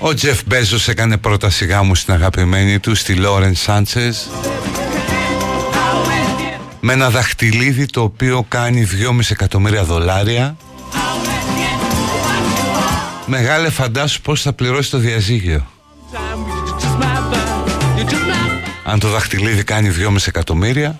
[0.00, 4.28] Ο Τζεφ Μπέζος έκανε πρώτα σιγά μου στην αγαπημένη του στη Λόρεν Σάντσες.
[6.80, 10.56] Με ένα δαχτυλίδι το οποίο κάνει 2,5 εκατομμύρια δολάρια.
[13.26, 15.66] Μεγάλε φαντάσου πως θα πληρώσει το διαζύγιο
[18.84, 20.98] Αν το δαχτυλίδι κάνει 2,5 εκατομμύρια.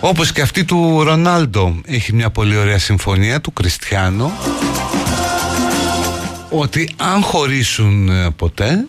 [0.00, 4.32] Όπως και αυτή του Ρονάλντο έχει μια πολύ ωραία συμφωνία του Κριστιανό
[6.50, 8.86] ότι αν χωρίσουν ε, ποτέ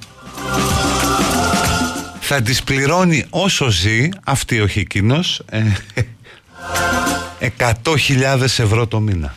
[2.31, 5.41] θα τις πληρώνει όσο ζει αυτή ο εκείνος
[7.57, 9.35] 100.000 ευρώ το μήνα.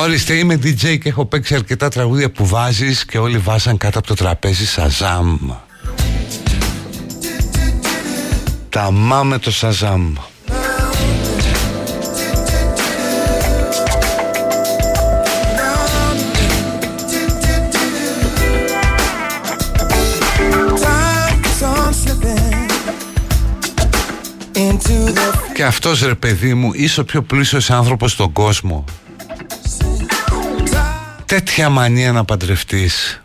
[0.00, 4.06] Ορίστε, είμαι DJ και έχω παίξει αρκετά τραγούδια που βάζεις και όλοι βάζαν κάτω από
[4.06, 5.36] το τραπέζι Σαζάμ.
[8.68, 10.12] Τα μάμε το Σαζάμ.
[25.54, 28.84] Και αυτός ρε παιδί μου είσαι ο πιο πλούσιος άνθρωπος στον κόσμο
[31.30, 33.20] τέτοια μανία να παντρευτείς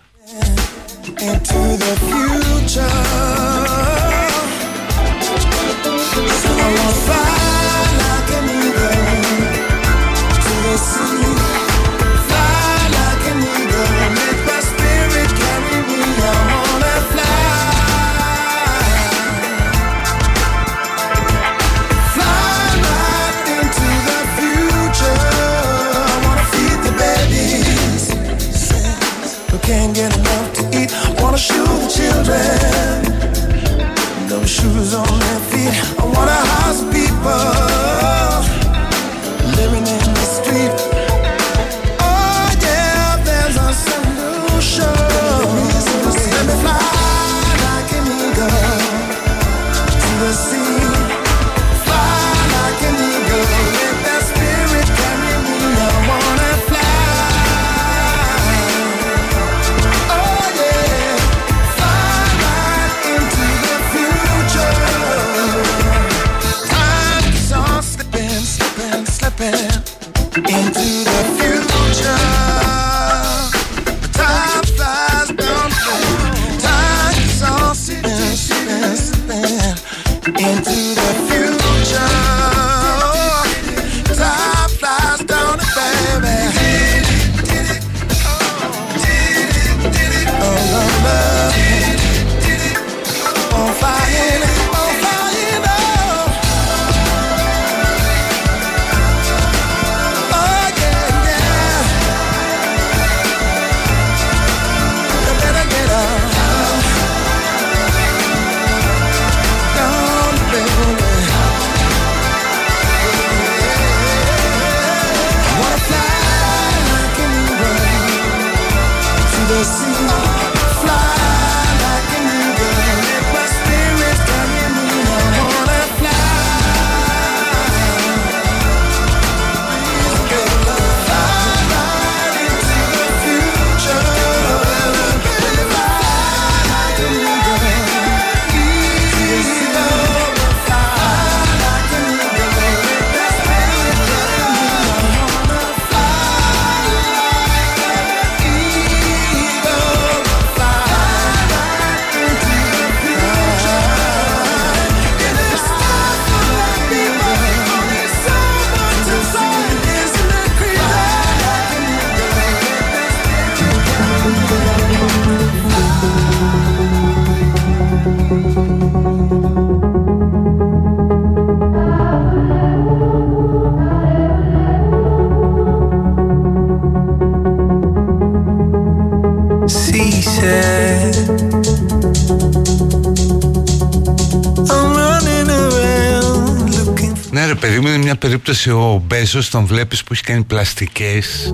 [188.66, 191.52] περίπτωση ο Μπέζος τον βλέπεις που έχει κάνει πλαστικές.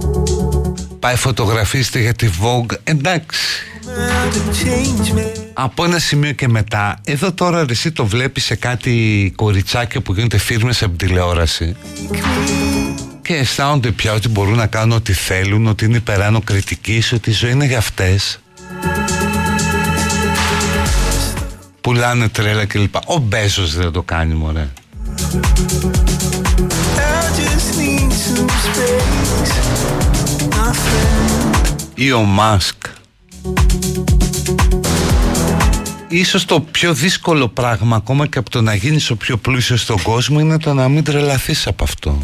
[0.99, 2.75] Πάει φωτογραφίστε για τη Vogue.
[2.83, 3.39] Εντάξει.
[5.53, 10.37] Από ένα σημείο και μετά εδώ τώρα εσύ το βλέπεις σε κάτι κοριτσάκια που γίνονται
[10.37, 11.75] φίρμες από τηλεόραση.
[13.21, 17.33] Και αισθάνονται πια ότι μπορούν να κάνουν ό,τι θέλουν ότι είναι υπεράνω κριτικής ότι η
[17.33, 18.39] ζωή είναι για αυτές.
[21.81, 22.95] Πουλάνε τρέλα κλπ.
[23.05, 24.69] Ο Μπέζος δεν το κάνει μωρέ.
[31.95, 32.75] Ή ο Μάσκ.
[36.07, 40.01] Ίσως το πιο δύσκολο πράγμα ακόμα και από το να γίνεις ο πιο πλούσιος στον
[40.01, 42.17] κόσμο είναι το να μην τρελαθείς από αυτό.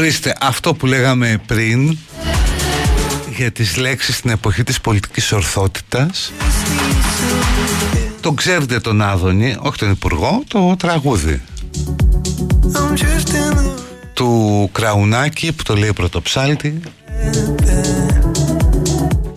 [0.00, 1.98] Ορίστε, αυτό που λέγαμε πριν
[3.36, 6.32] για τις λέξεις στην εποχή της πολιτικής ορθότητας.
[8.20, 11.42] Το ξέρετε τον Άδωνη, όχι τον Υπουργό, το τραγούδι.
[14.12, 16.80] Του Κραουνάκη που το λέει πρωτοψάλτη.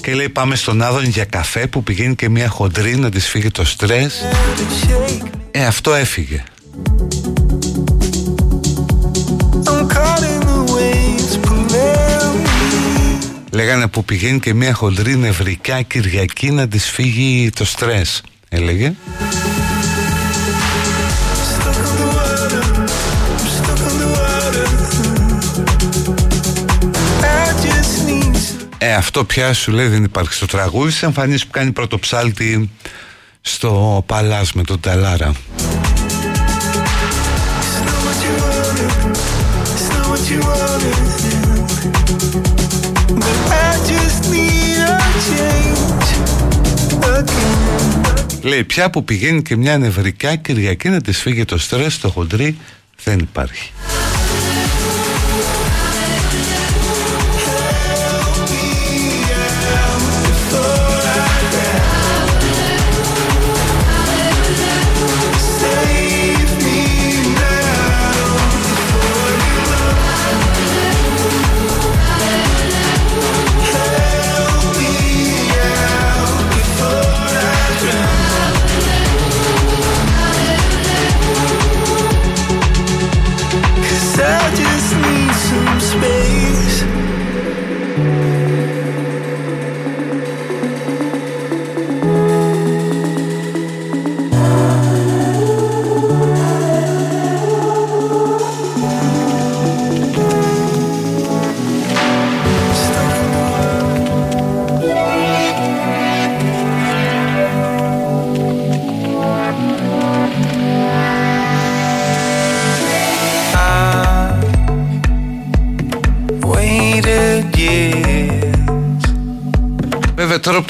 [0.01, 3.51] Και λέει πάμε στον Άδωνη για καφέ που πηγαίνει και μια χοντρή να της φύγει
[3.51, 4.23] το στρες
[5.51, 6.43] Ε αυτό έφυγε
[13.53, 18.23] Λέγανε που πηγαίνει και μια χοντρή νευρικά Κυριακή να της φύγει το στρες.
[18.49, 18.93] Έλεγε.
[28.77, 30.33] Ε, αυτό πια σου λέει δεν υπάρχει.
[30.33, 32.69] Στο τραγούδι Σε εμφανίσεις που κάνει πρωτοψάλτη
[33.41, 35.33] στο Παλάς με τον Ταλάρα
[48.43, 52.57] Λέει πια που πηγαίνει και μια νευρικά Κυριακή να της φύγει το στρες στο χοντρί
[53.03, 53.71] δεν υπάρχει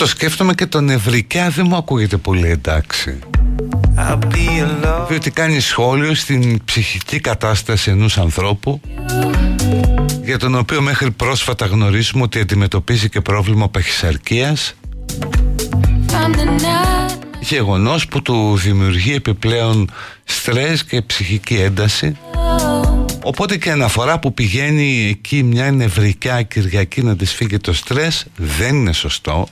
[0.03, 3.19] το σκέφτομαι και το νευρικά δεν μου ακούγεται πολύ εντάξει.
[5.09, 8.81] Διότι κάνει σχόλιο στην ψυχική κατάσταση ενός ανθρώπου
[10.23, 14.75] για τον οποίο μέχρι πρόσφατα γνωρίζουμε ότι αντιμετωπίζει και πρόβλημα παχυσαρκίας.
[17.39, 19.89] Γεγονός που του δημιουργεί επιπλέον
[20.23, 22.17] στρες και ψυχική ένταση.
[23.23, 28.75] Οπότε και αναφορά που πηγαίνει εκεί μια νευρικά Κυριακή να της φύγει το στρες δεν
[28.75, 29.47] είναι σωστό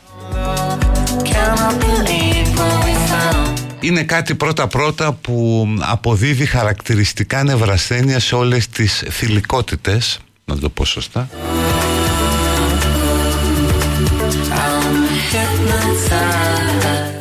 [3.81, 10.19] είναι κάτι πρώτα πρώτα που αποδίδει χαρακτηριστικά νευρασθένεια σε όλες τις θηλυκότητες.
[10.45, 11.29] Να το πω σωστά.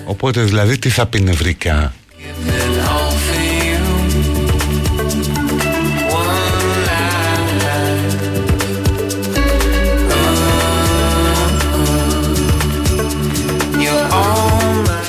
[0.04, 1.94] Οπότε δηλαδή τι θα πει νευρικά;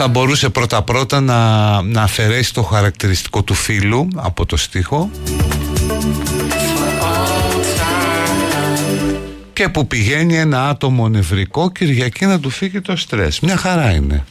[0.03, 5.09] Θα μπορούσε πρώτα πρώτα να, να αφαιρέσει το χαρακτηριστικό του φίλου από το στίχο.
[9.53, 13.39] Και που πηγαίνει ένα άτομο νευρικό Κυριακή να του φύγει το στρες.
[13.39, 14.23] Μια χαρά είναι.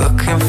[0.00, 0.42] Looking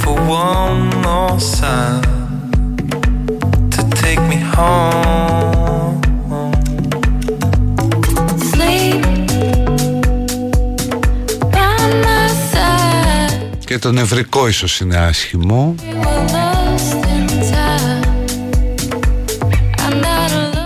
[13.74, 15.76] Και το νευρικό ίσως είναι άσχημο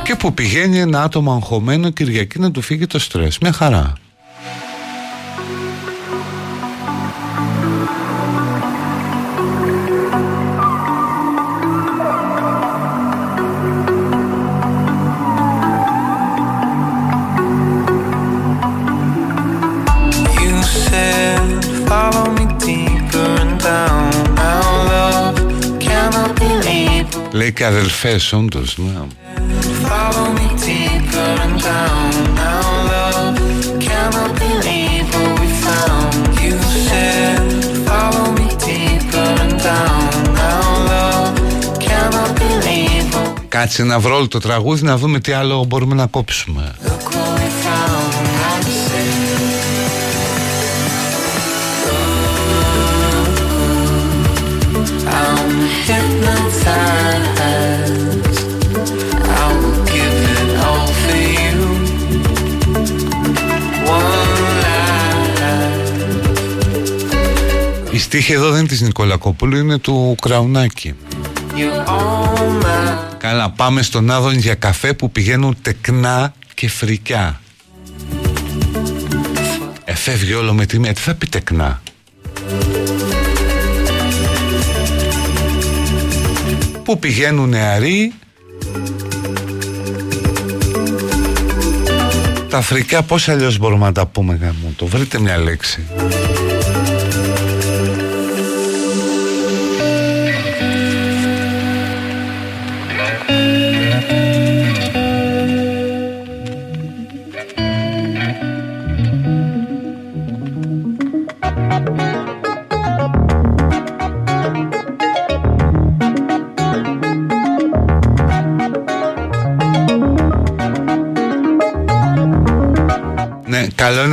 [0.03, 3.37] Και που που πηγαίνει ένα άτομο αγχωμένο Κυριακή να του φύγει το στρες.
[3.37, 3.93] Μια χαρά.
[27.47, 28.91] Λέει και αδελφές όντως, ναι.
[43.47, 46.75] Κάτσε να βρω όλο το τραγούδι να δούμε τι άλλο μπορούμε να κόψουμε.
[67.97, 70.95] Η στίχη εδώ δεν είναι της Νικολακόπουλου, είναι του Κραουνάκη.
[73.17, 77.41] Καλά, πάμε στον Άδων για καφέ που πηγαίνουν τεκνά και φρικιά.
[79.85, 80.93] Εφεύγει όλο με τη μία.
[80.93, 81.81] Τι θα πει τεκνά;
[86.83, 88.13] Πού πηγαίνουν νεαροί;
[92.49, 95.85] Τα φρικά πώς αλλιώς μπορούμε να τα πούμε γάμο Το βρείτε μια λέξη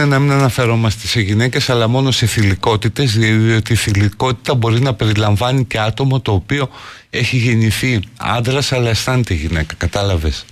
[0.05, 4.95] είναι να μην αναφερόμαστε σε γυναίκες αλλά μόνο σε θηλυκότητες διότι η θηλυκότητα μπορεί να
[4.95, 6.69] περιλαμβάνει και άτομο το οποίο
[7.11, 10.45] έχει γεννηθεί άντρας αλλά αισθάνεται γυναίκα, κατάλαβες;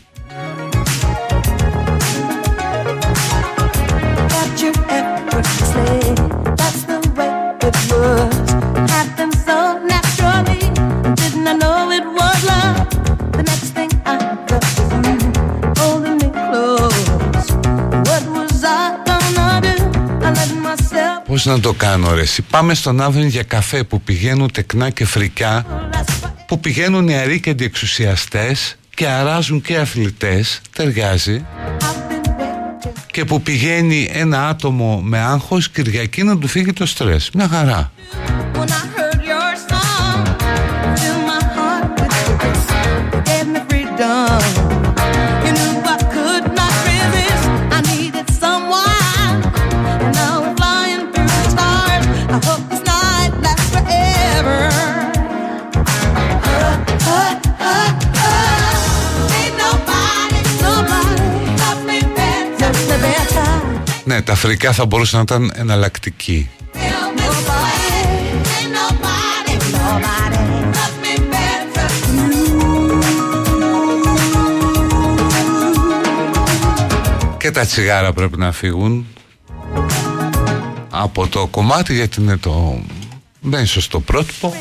[21.33, 25.67] Πώς να το κάνω ρε Πάμε στον Άδων για καφέ που πηγαίνουν τεκνά και φρικιά
[26.47, 30.61] Που πηγαίνουν νεαροί και αντιεξουσιαστές Και αράζουν και αθλητές.
[30.73, 31.45] Ταιριάζει.
[33.11, 37.31] Και που πηγαίνει ένα άτομο με άγχος Κυριακή να του φύγει το στρες.
[37.35, 37.93] Μια χαρά
[64.25, 66.51] τα Αφρικά θα μπορούσε να ήταν εναλλακτική.
[77.39, 79.07] Και τα τσιγάρα πρέπει να φύγουν
[80.91, 82.81] από το κομμάτι γιατί είναι το
[83.41, 84.55] δεν σωστό πρότυπο.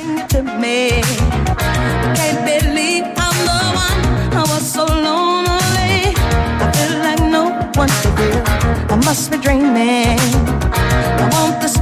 [9.05, 10.17] Must be dreaming.
[10.73, 11.80] I want this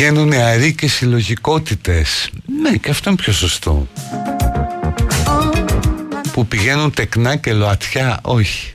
[0.00, 2.30] που πηγαίνουν νεαροί και συλλογικότητες.
[2.62, 3.88] Ναι και αυτό είναι πιο σωστό.
[6.32, 8.69] Που πηγαίνουν τεκνά και λοατιά όχι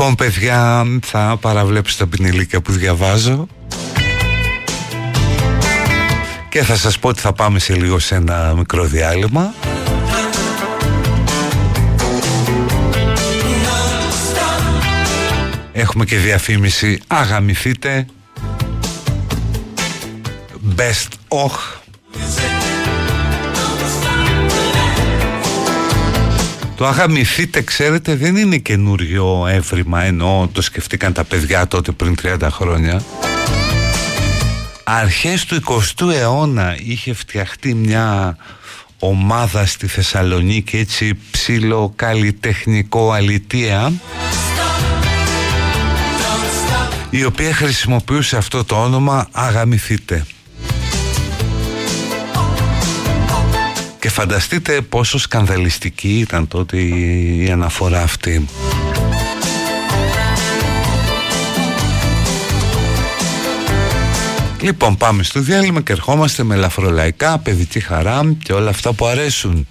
[0.00, 3.46] Λοιπόν παιδιά θα παραβλέψω τα πινελίκια που διαβάζω.
[6.48, 9.54] Και θα σας πω ότι θα πάμε σε λίγο σε ένα μικρό διάλειμμα.
[15.72, 18.06] Έχουμε και διαφήμιση Αγαμηθείτε
[20.76, 21.77] Best Och
[26.78, 32.38] Το αγαμηθείτε ξέρετε δεν είναι καινούριο έβριμα ενώ το σκεφτήκαν τα παιδιά τότε πριν 30
[32.50, 33.02] χρόνια.
[34.84, 38.36] Αρχές του 20ου αιώνα είχε φτιαχτεί μια
[38.98, 43.92] ομάδα στη Θεσσαλονίκη έτσι ψήλο καλλιτεχνικό αλητία
[47.10, 50.26] η οποία χρησιμοποιούσε αυτό το όνομα Αγαμηθείτε
[54.08, 58.48] και φανταστείτε πόσο σκανδαλιστική ήταν τότε η αναφορά αυτή.
[64.60, 69.66] Λοιπόν πάμε στο διάλειμμα και ερχόμαστε με ελαφρολαϊκά, παιδική χαρά και όλα αυτά που αρέσουν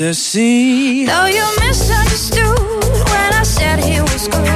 [0.00, 1.04] a fantasy.
[1.04, 2.58] No, you misunderstood
[3.10, 4.46] when I said he was cool.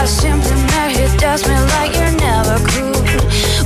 [0.00, 2.98] I simply met he does me like you're never cool.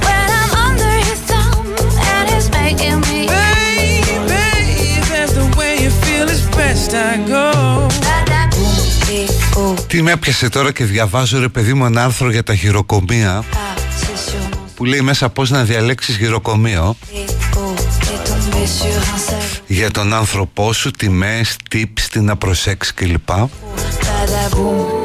[0.05, 1.67] When I'm under his thumb
[2.13, 3.27] and he's making me.
[4.33, 7.53] Baby, if that's the way you feel, it's best I go.
[9.55, 13.43] Oh, Τι με έπιασε τώρα και διαβάζω ρε παιδί μου ένα άρθρο για τα χειροκομεία
[13.43, 16.97] ah, c'est sûrement που λέει μέσα πώς να διαλέξεις χειροκομείο
[19.67, 23.29] για τον άνθρωπό σου, τιμές, tips, τι να προσέξεις κλπ.
[23.29, 25.03] Badaboum.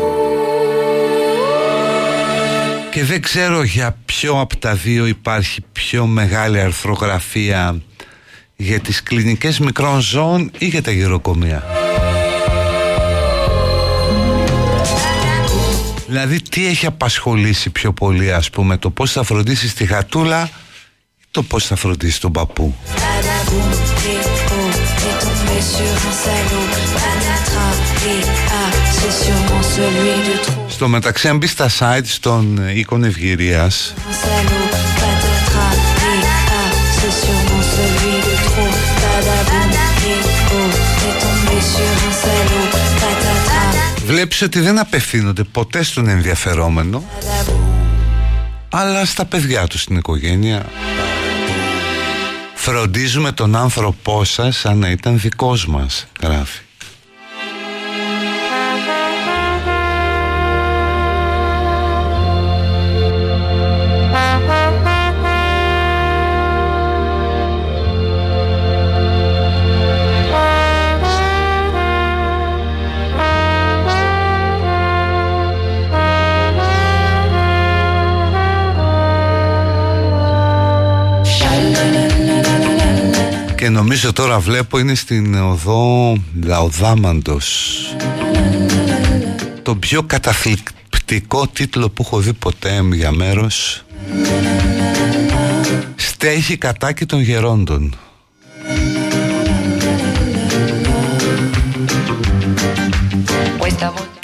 [2.91, 7.81] Και δεν ξέρω για ποιο από τα δύο υπάρχει πιο μεγάλη αρθρογραφία
[8.55, 11.63] για τις κλινικές μικρών ζώων ή για τα γεροκομεία.
[16.07, 20.49] Δηλαδή τι έχει απασχολήσει πιο πολύ ας πούμε το πώς θα φροντίσεις τη γατούλα
[21.19, 22.75] ή το πώς θα φροντίσεις τον παππού;
[30.67, 33.93] Στο μεταξύ, αν μπεις στα sites των ε, οίκων ευγυρίας,
[44.05, 47.03] βλέπεις ότι δεν απευθύνονται ποτέ στον ενδιαφερόμενο,
[48.69, 50.65] αλλά στα παιδιά τους στην οικογένεια
[52.69, 56.61] φροντίζουμε τον άνθρωπό σας σαν να ήταν δικός μας γράφει
[83.67, 87.75] και νομίζω τώρα βλέπω είναι στην οδό Λαοδάμαντος.
[89.61, 93.85] Το πιο καταθλιπτικό τίτλο που έχω δει ποτέ για μέρος.
[95.95, 97.95] Στέχει κατά και των γερόντων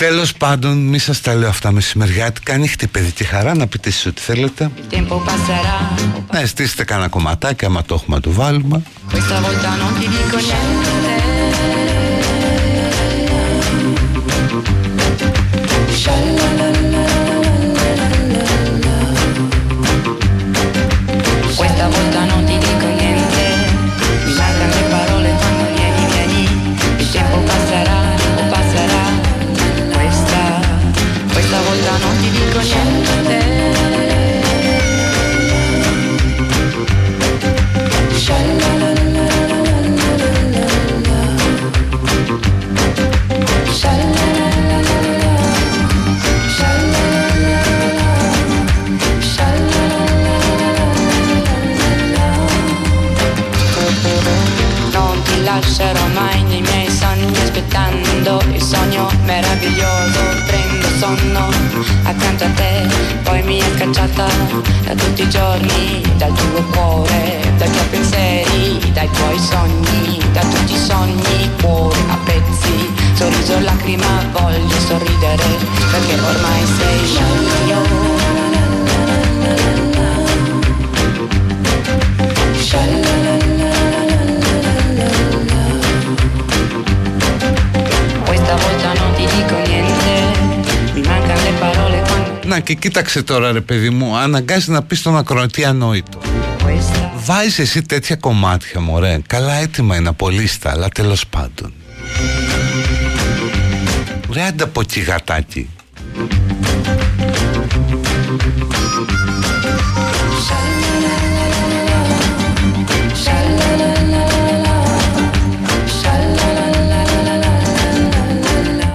[0.09, 2.53] Τέλος πάντων μη σας τα λέω αυτά μεσημεριάτικα.
[2.53, 4.71] Ανοίχτε παιδική χαρά να πείτε εσείς ό,τι θέλετε.
[6.31, 8.84] Να στήσετε κανένα κομματάκι άμα το έχουμε να το βάλουμε.
[15.93, 16.73] Questa
[62.03, 62.88] accanto a te
[63.23, 64.27] poi mi è scacciata
[64.84, 70.73] da tutti i giorni dal tuo cuore dai tuoi pensieri dai tuoi sogni da tutti
[70.73, 75.45] i sogni cuore a pezzi sorriso lacrima voglio sorridere
[75.91, 76.93] perché ormai sei
[77.65, 78.52] mio
[92.53, 96.19] Να και κοίταξε τώρα ρε παιδί μου Αναγκάζει να πεις τον ακροατή ανόητο.
[96.59, 99.19] Questa Βάζεις εσύ τέτοια κομμάτια μωρέ.
[99.27, 101.73] Καλά έτοιμα είναι απολύστα Αλλά τέλος πάντων.
[104.31, 105.69] Ρε άντε από εκεί γατάκι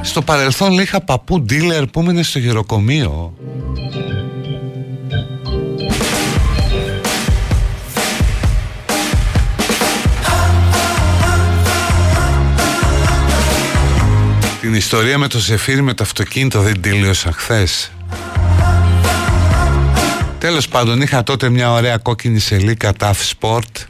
[0.02, 3.35] Στο παρελθόν λέει, είχα παππού ντίλερ που έμεινε στο γεροκομείο
[14.79, 17.93] ιστορία με το Ζεφύρι με το αυτοκίνητο δεν τελείωσα χθες.
[20.39, 23.87] Τέλος πάντων είχα τότε μια ωραία κόκκινη σελίκα TAF Sport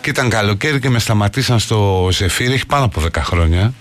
[0.00, 3.74] και ήταν καλοκαίρι και με σταματήσαν στο Ζεφύρι έχει πάνω από 10 χρόνια.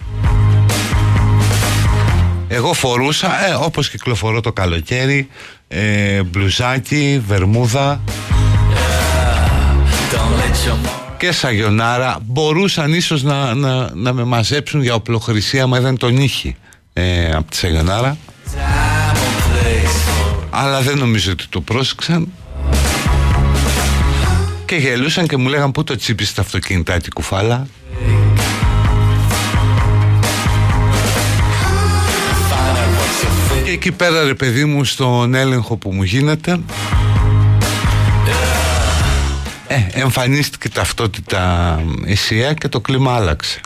[2.48, 5.28] Εγώ φορούσα, ε, όπως κυκλοφορώ το καλοκαίρι
[5.68, 8.02] ε, μπλουζάκι, βερμούδα
[11.24, 16.56] και σαγιονάρα μπορούσαν ίσως να, να, να με μαζέψουν για οπλοχρησία μα δεν τον είχε
[16.94, 18.18] ε, από τη σαγιονάρα.
[20.50, 22.32] Αλλά δεν νομίζω ότι το πρόσεξαν.
[24.66, 27.68] Και γελούσαν και μου λέγαν πού το τσίπησε τα αυτοκίνητά κουφάλα;
[33.64, 36.60] Και εκεί πέρα ρε παιδί μου στον έλεγχο που μου γίνεται
[39.74, 43.62] ε, εμφανίστηκε ταυτότητα Ισία και το κλίμα άλλαξε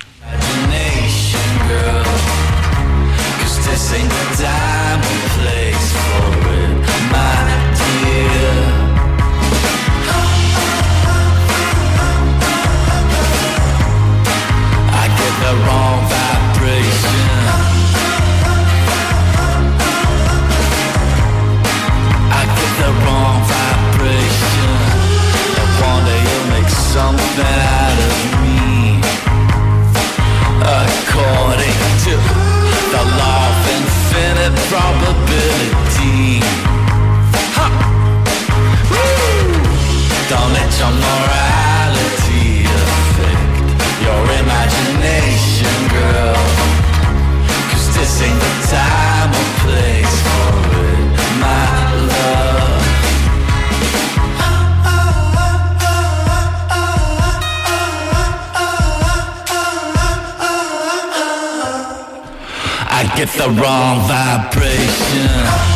[63.18, 65.67] get the wrong vibration.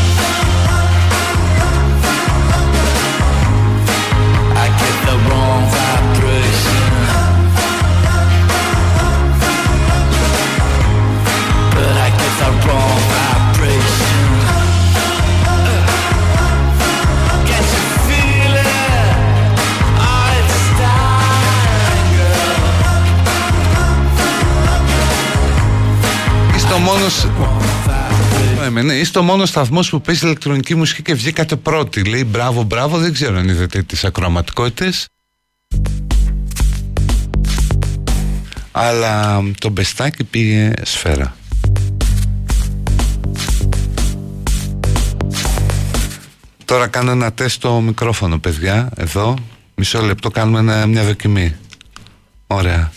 [26.82, 32.04] Μόνος, ε, λέμε, ναι, είστε ο μόνος σταθμός που παίζει ηλεκτρονική μουσική και βγήκατε πρώτοι.
[32.04, 35.08] Λέει μπράβο, μπράβο, δεν ξέρω αν είδατε τις ακροαματικότητες.
[38.72, 41.36] Αλλά το μπεστάκι πήγε σφαίρα.
[46.66, 48.90] Τώρα κάνω ένα τεστ στο μικρόφωνο, παιδιά.
[48.96, 49.36] Εδώ.
[49.76, 51.56] Μισό λεπτό κάνουμε μια δοκιμή.
[52.48, 52.92] Ωραία.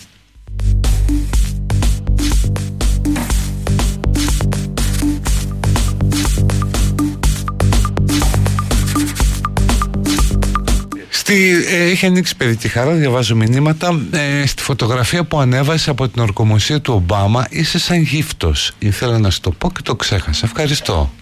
[11.26, 14.06] Στη, ε, είχε ανοίξει παιδική χαρά, διαβάζω μηνύματα.
[14.10, 18.72] Ε, στη φωτογραφία που ανέβασε από την ορκομοσία του Ομπάμα είσαι σαν γύφτος.
[18.78, 20.46] Ήθελα να σου το πω και το ξέχασα.
[20.46, 21.12] Ευχαριστώ.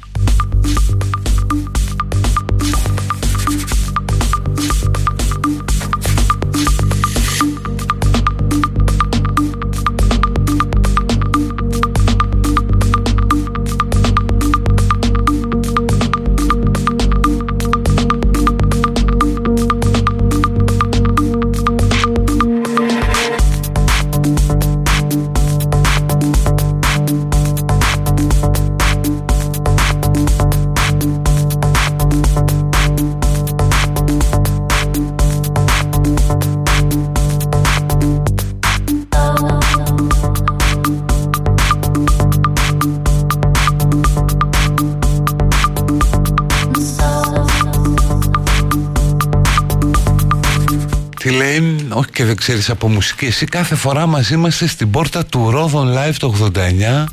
[52.52, 53.26] Ξέρεις από μουσική.
[53.26, 57.04] Εσύ κάθε φορά μαζί είμαστε στην πόρτα του Ρόδον Live το 89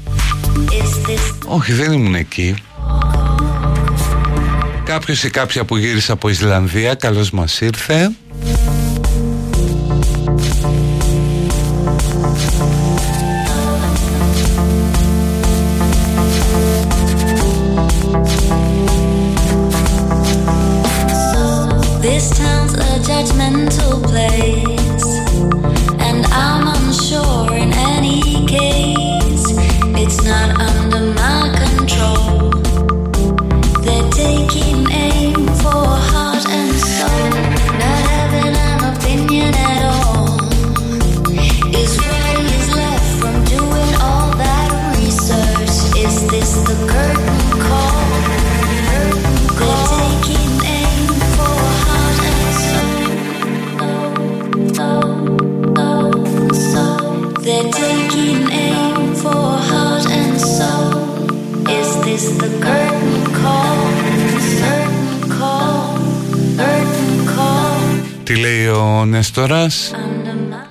[1.46, 2.56] Όχι δεν ήμουν εκεί.
[4.84, 8.12] Κάποιος ή κάποια που γύρισε από Ισλανδία Καλώς μας ήρθε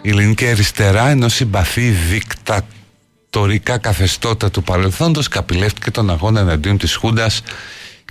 [0.09, 7.43] η ελληνική αριστερά ενώ συμπαθεί δικτατορικά καθεστώτα του παρελθόντος καπηλεύτηκε τον αγώνα εναντίον της Χούντας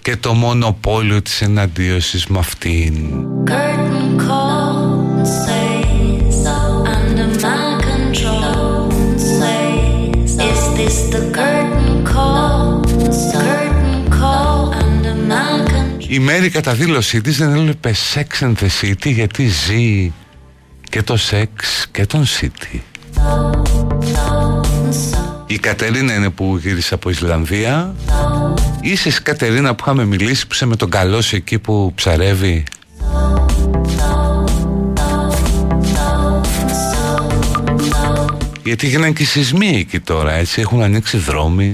[0.01, 2.93] και το μονοπόλιο της εναντίωσης με αυτήν.
[16.07, 20.11] Η Μέρη κατά δήλωσή της δεν έλεπε Sex and the City γιατί ζει
[20.89, 22.79] και το σεξ και τον City.
[25.47, 27.95] Η Κατερίνα είναι που γύρισε από Ισλανδία.
[28.81, 32.63] Είσαι η Κατερίνα που είχαμε μιλήσει που είσαι με τον καλό εκεί που ψαρεύει.
[38.63, 41.71] Γιατί γίνανε και σεισμοί εκεί τώρα έτσι έχουν ανοίξει δρόμοι.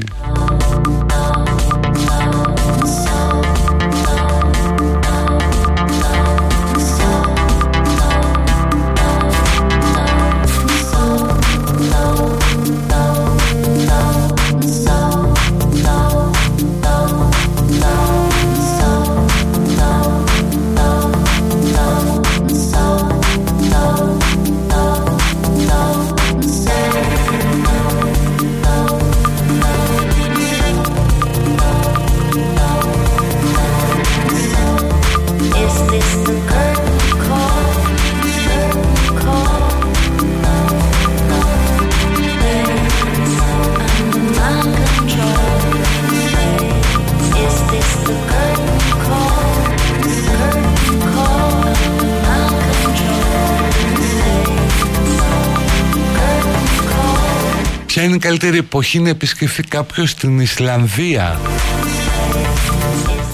[58.40, 61.40] Καλύτερη εποχή να επισκεφθεί κάποιος στην Ισλανδία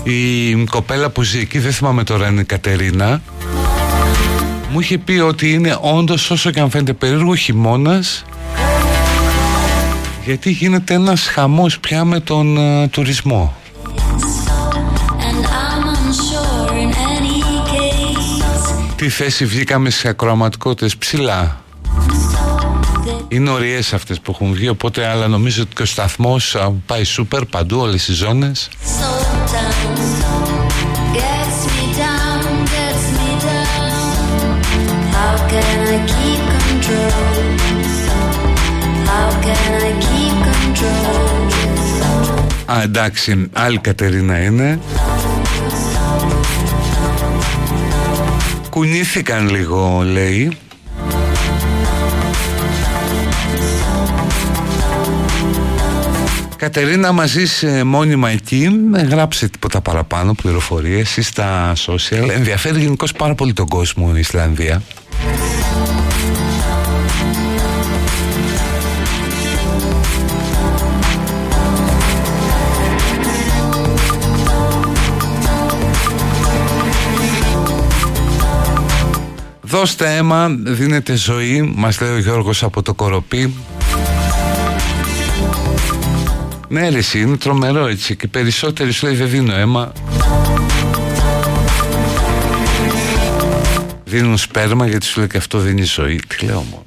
[0.03, 3.21] η κοπέλα που ζει εκεί δεν θυμάμαι τώρα είναι η Κατερίνα
[4.71, 8.25] μου είχε πει ότι είναι όντως όσο και αν φαίνεται περίεργο χειμώνας.
[10.25, 13.55] γιατί γίνεται ένας χαμός πια με τον ε, τουρισμό.
[18.95, 21.67] Τι θέση βγήκαμε σε ακροαματικότητες ψηλά.
[23.31, 27.45] Είναι ωριές αυτές που έχουν βγει οπότε αλλά νομίζω ότι και ο σταθμός πάει σούπερ
[27.45, 28.69] παντού όλες οι ζώνες.
[42.65, 44.79] Α, εντάξει, άλλη Κατερίνα είναι.
[48.69, 50.57] Κουνήθηκαν λίγο, λέει.
[56.71, 58.69] Κατερίνα μαζί σε μόνιμα εκεί.
[59.09, 62.29] Γράψε τίποτα παραπάνω πληροφορίες ή στα social.
[62.29, 64.81] Ενδιαφέρει γενικώς πάρα πολύ τον κόσμο η Ισλανδία.
[79.61, 83.53] Δώστε αίμα, δίνετε ζωή, μας λέει ο Γιώργος από το Κοροπή.
[86.71, 89.91] Ναι ρε είναι τρομερό έτσι και περισσότεροι σου λέει δεν δίνω αίμα.
[94.03, 96.21] Δίνουν σπέρμα γιατί σου λέει και αυτό δίνει ζωή.
[96.27, 96.83] Τι λέω μόνο.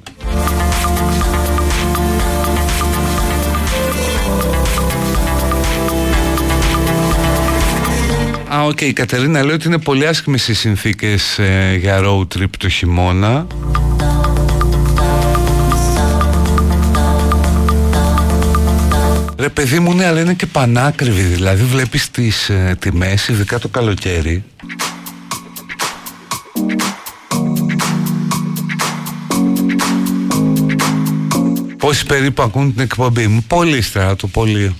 [8.53, 12.49] Α, οκ, η Κατερίνα λέει ότι είναι πολύ άσχημες οι συνθήκες ε, για road trip
[12.57, 13.47] το χειμώνα.
[19.43, 21.21] Ρε παιδί μου, ναι, αλλά είναι και πανάκριβη.
[21.21, 24.43] Δηλαδή, βλέπεις τις ε, τιμές, ειδικά το καλοκαίρι.
[31.77, 33.43] Πόσοι περίπου ακούν την εκπομπή μου.
[33.47, 34.75] Πολύ στράτο, πολύ.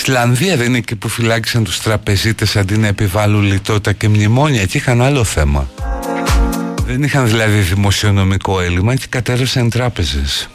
[0.00, 4.62] Ισλανδία δεν είναι εκεί που φυλάξαν τους τραπεζίτες αντί να επιβάλλουν λιτότητα και μνημόνια.
[4.62, 5.70] Εκεί είχαν άλλο θέμα.
[6.86, 10.48] Δεν είχαν δηλαδή δημοσιονομικό έλλειμμα και κατέρευσαν τράπεζες.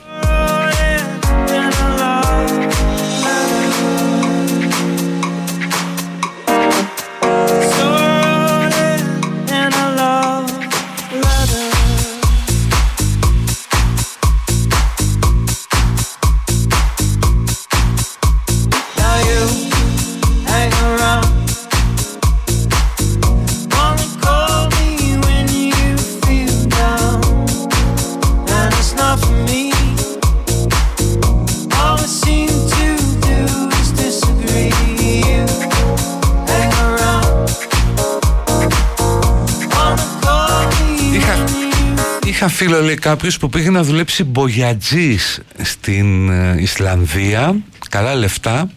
[42.75, 47.55] Φίλο λέει κάποιος που πήγε να δουλέψει μπογιατζής στην ε, Ισλανδία.
[47.89, 48.69] Καλά λεφτά,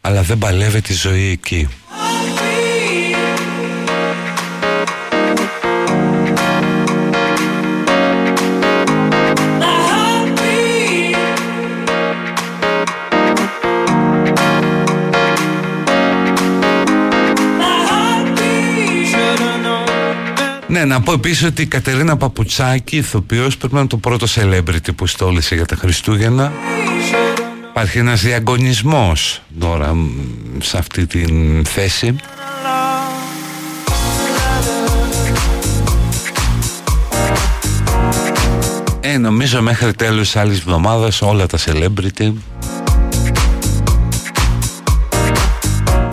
[0.00, 1.68] αλλά δεν παλεύει τη ζωή εκεί.
[20.80, 24.94] Ναι, να πω επίσης ότι η Κατερίνα Παπουτσάκη, ηθοποιός, πρέπει να είναι το πρώτο celebrity
[24.96, 26.52] που στόλισε για τα Χριστούγεννα.
[27.70, 29.96] Υπάρχει ένας διαγωνισμός τώρα
[30.58, 32.16] σε αυτή την θέση.
[39.00, 42.32] Ε, νομίζω μέχρι τέλος άλλης εβδομάδας όλα τα celebrity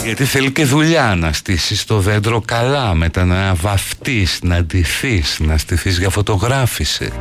[0.08, 5.58] Γιατί θέλει και δουλειά να στήσεις το δέντρο καλά Μετά να βαφτείς, να ντυθείς, να
[5.58, 7.12] στηθείς για φωτογράφηση.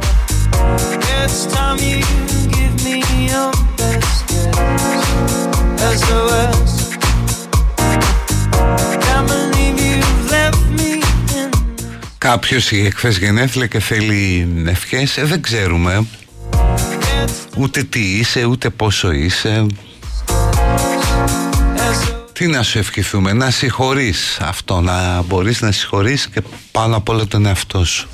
[12.18, 16.06] Κάποιος είχε χθες γενέθλια και θέλει ευχές ε, Δεν ξέρουμε.
[17.56, 19.66] Ούτε τι είσαι, ούτε πόσο είσαι
[22.38, 27.26] τι να σου ευχηθούμε, να συγχωρείς αυτό, να μπορείς να συγχωρείς και πάνω απ' όλα
[27.26, 28.08] τον εαυτό σου.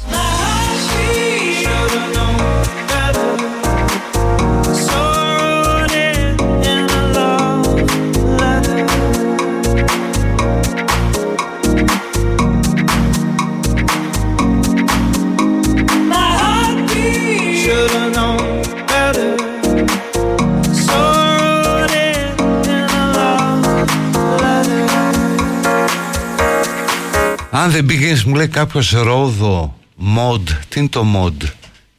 [27.63, 31.43] Αν δεν πήγαινε, μου λέει κάποιος ρόδο, μοντ, τι είναι το μοντ,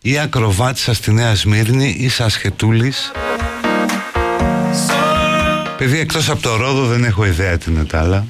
[0.02, 3.12] ή ακροβάτησα στη Νέα Σμύρνη ή Σασχετούλης.
[5.78, 8.26] Παιδί, εκτός από το ρόδο δεν έχω ιδέα τι είναι τα άλλα.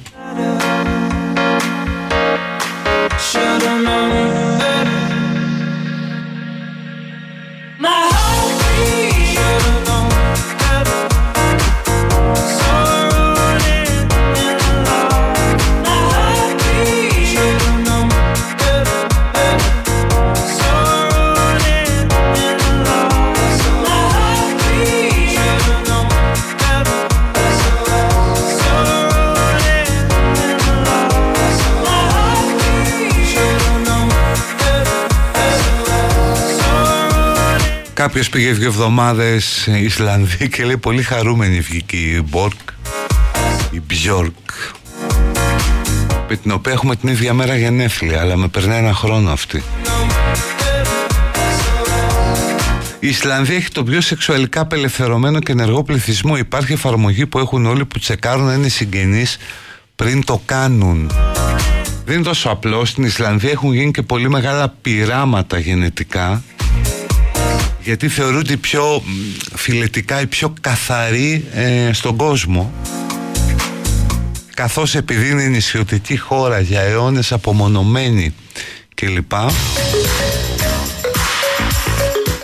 [38.14, 42.58] Κάποιος πήγε δύο εβδομάδες Ισλανδία και λέει πολύ χαρούμενη βγήκε η Μπόρκ
[43.70, 44.50] η Μπιόρκ
[46.28, 49.62] με την οποία έχουμε την ίδια μέρα γενέθλια αλλά με περνάει ένα χρόνο αυτή
[53.00, 56.36] η Ισλανδία έχει το πιο σεξουαλικά απελευθερωμένο και ενεργό πληθυσμό.
[56.36, 59.36] Υπάρχει εφαρμογή που έχουν όλοι που τσεκάρουν να είναι συγγενείς
[59.96, 61.10] πριν το κάνουν.
[62.04, 62.84] Δεν είναι τόσο απλό.
[62.84, 66.42] Στην Ισλανδία έχουν γίνει και πολύ μεγάλα πειράματα γενετικά
[67.84, 69.02] γιατί θεωρούνται οι πιο
[69.54, 72.72] φιλετικά, οι πιο καθαροί ε, στον κόσμο.
[74.54, 78.34] Καθώς επειδή είναι νησιωτική χώρα για αιώνες απομονωμένη
[78.94, 79.32] κλπ.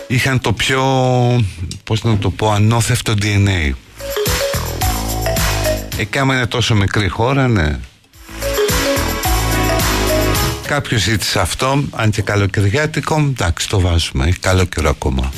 [0.07, 0.83] Είχαν το πιο
[1.83, 3.71] πώς να το πω ανώθευτο DNA
[5.97, 7.79] Εκάμε είναι τόσο μικρή χώρα ναι
[10.71, 15.31] Κάποιος ζήτησε αυτό, αν και καλοκαιριάτικο, εντάξει το βάζουμε, έχει καλό καιρό ακόμα.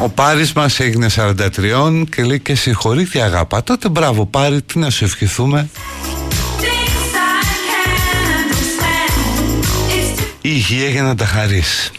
[0.00, 3.62] Ο Πάρης μας έγινε 43 και λέει και συγχωρείτε αγάπα.
[3.62, 5.68] Τότε μπράβο Πάρη, τι να σου ευχηθούμε.
[10.46, 11.90] Η υγεία για να τα χαρίσει.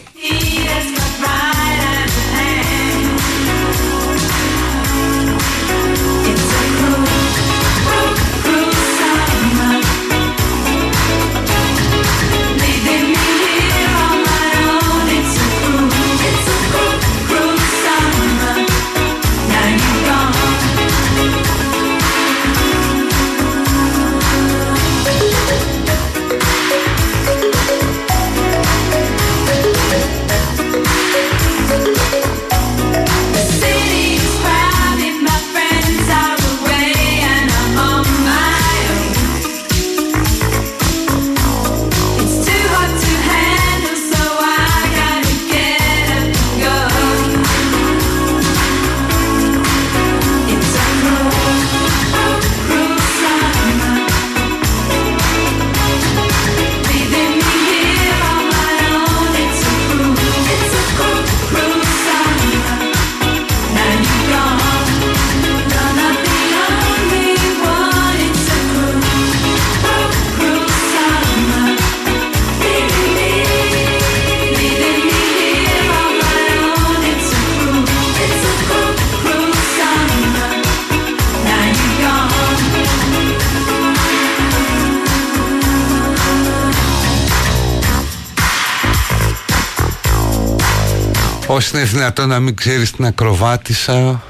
[91.58, 94.22] Πώς είναι δυνατόν να μην ξέρεις την ακροβάτησα;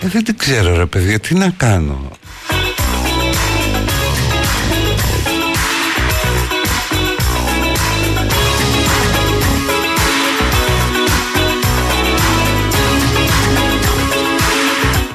[0.00, 2.10] Ε, Δεν την ξέρω ρε παιδιά Τι να κάνω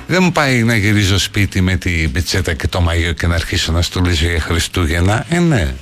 [0.07, 3.71] Δεν μου πάει να γυρίζω σπίτι με τη μπιτσέτα και το μαγείο και να αρχίσω
[3.71, 5.25] να στολίζω για Χριστούγεννα.
[5.29, 5.73] Ε, ναι.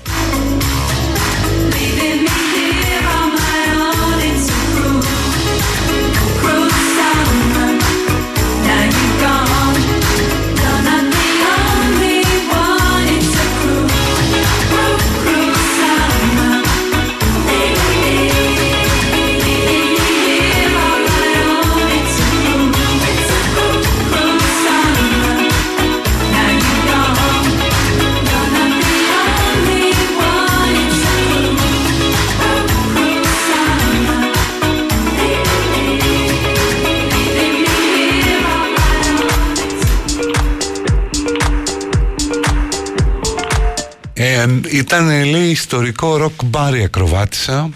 [44.40, 47.70] Ε, ήταν λέει ιστορικό ροκ μπάρ η ακροβάτησα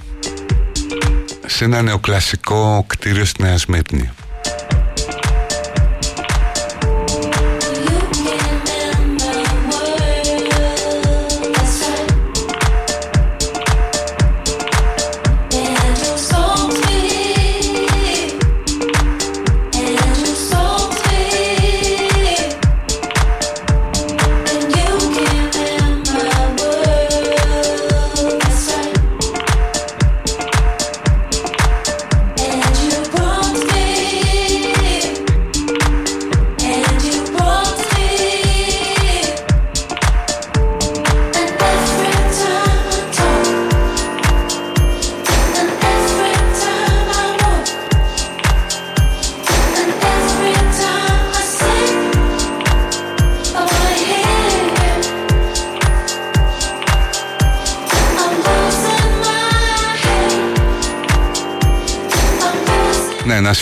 [1.45, 4.09] σε ένα νεοκλασικό κτίριο στη Νέα Σμύρνη.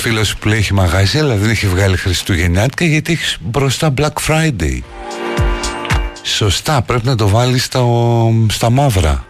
[0.01, 4.79] Φίλος που λέει έχει μαγαζί αλλά δεν έχει βγάλει Χριστουγεννιάτικα γιατί έχεις μπροστά Black Friday.
[6.23, 7.83] Σωστά, πρέπει να το βάλεις στα,
[8.49, 9.25] στα μαύρα.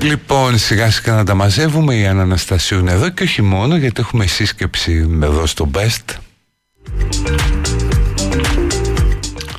[0.00, 1.94] Λοιπόν, σιγά σιγά να τα μαζεύουμε.
[1.94, 6.25] Η Άννα Αναστασίου είναι εδώ και όχι μόνο γιατί έχουμε σύσκεψη εδώ στο Best.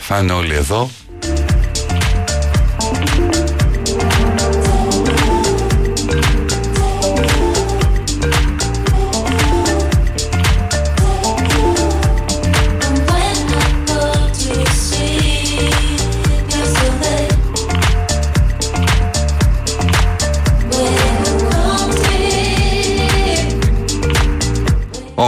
[0.10, 0.90] Θα είναι όλοι εδώ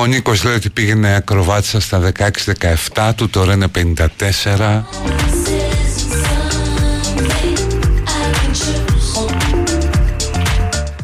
[0.09, 2.11] Νίκος λέει ότι πήγαινε ακροβάτησα στα
[2.95, 4.83] 16-17 του, τώρα είναι 54.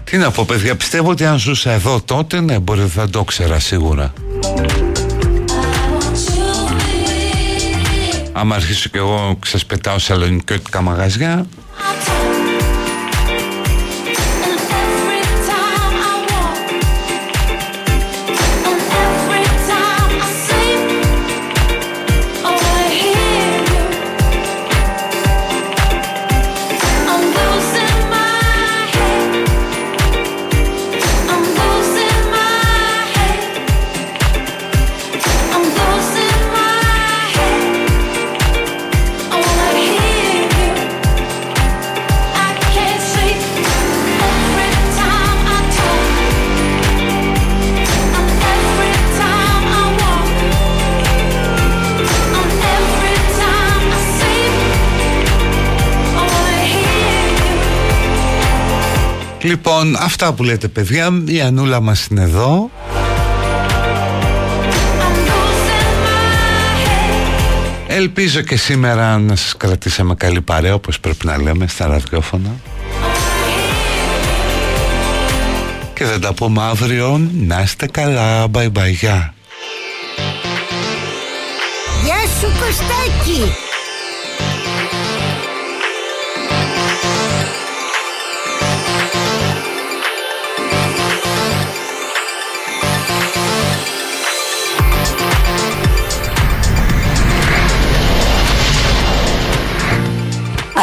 [0.04, 3.60] Τι να πω παιδιά, πιστεύω ότι αν ζούσα εδώ τότε, ναι, μπορεί θα το ξέρα
[3.60, 4.14] σίγουρα.
[8.32, 11.46] Άμα αρχίσω κι εγώ ξεσπετάω σε ελληνικιώτικα μαγαζιά,
[59.86, 62.70] Λοιπόν, αυτά που λέτε παιδιά, η Ανούλα μας είναι εδώ.
[67.88, 72.56] Ελπίζω και σήμερα να σας κρατήσαμε καλή παρέα όπως πρέπει να λέμε στα ραδιόφωνα.
[75.94, 77.30] Και δεν τα πούμε αύριο.
[77.34, 78.46] Να είστε καλά.
[78.54, 78.92] Bye bye.
[78.92, 79.34] Γεια.
[82.04, 83.65] Γεια σου Κωστάκη.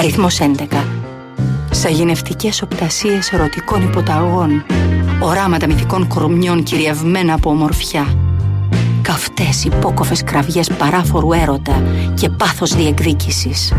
[0.03, 0.85] Αριθμός 11
[1.71, 4.65] Σαγηνευτικές οπτασίες ερωτικών υποταγών.
[5.21, 8.15] Οράματα μυθικών κορμιών κυριευμένα από ομορφιά.
[9.03, 11.83] Καυτές υπόκοφες κραυγές παράφορου έρωτα
[12.15, 13.73] και πάθος διεκδίκησης.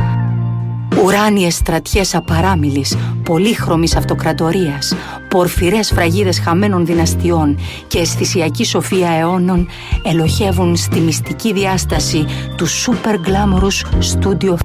[1.04, 4.96] Ουράνιες στρατιές απαράμιλης, πολύχρωμης αυτοκρατορίας,
[5.30, 9.68] πορφυρές φραγίδες χαμένων δυναστιών και αισθησιακή σοφία αιώνων
[10.04, 12.26] ελοχεύουν στη μυστική διάσταση
[12.58, 14.56] του super glamorous studio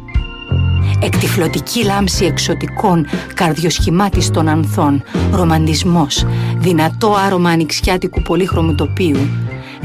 [1.01, 5.03] Εκτιφλωτική λάμψη εξωτικών, καρδιοσχημάτιστων ανθών,
[5.33, 6.27] ρομαντισμός,
[6.59, 9.19] δυνατό άρωμα ανοιξιάτικου πολύχρωμου τοπίου,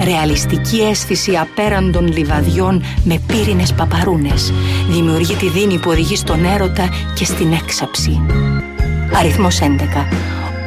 [0.03, 4.53] ρεαλιστική αίσθηση απέραντων λιβαδιών με πύρινες παπαρούνες,
[4.89, 8.21] δημιουργεί τη δίνη που οδηγεί στον έρωτα και στην έξαψη.
[9.19, 10.05] Αριθμός 11.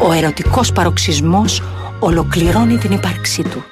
[0.08, 1.62] Ο ερωτικός παροξισμός
[1.98, 3.64] ολοκληρώνει την ύπαρξή του.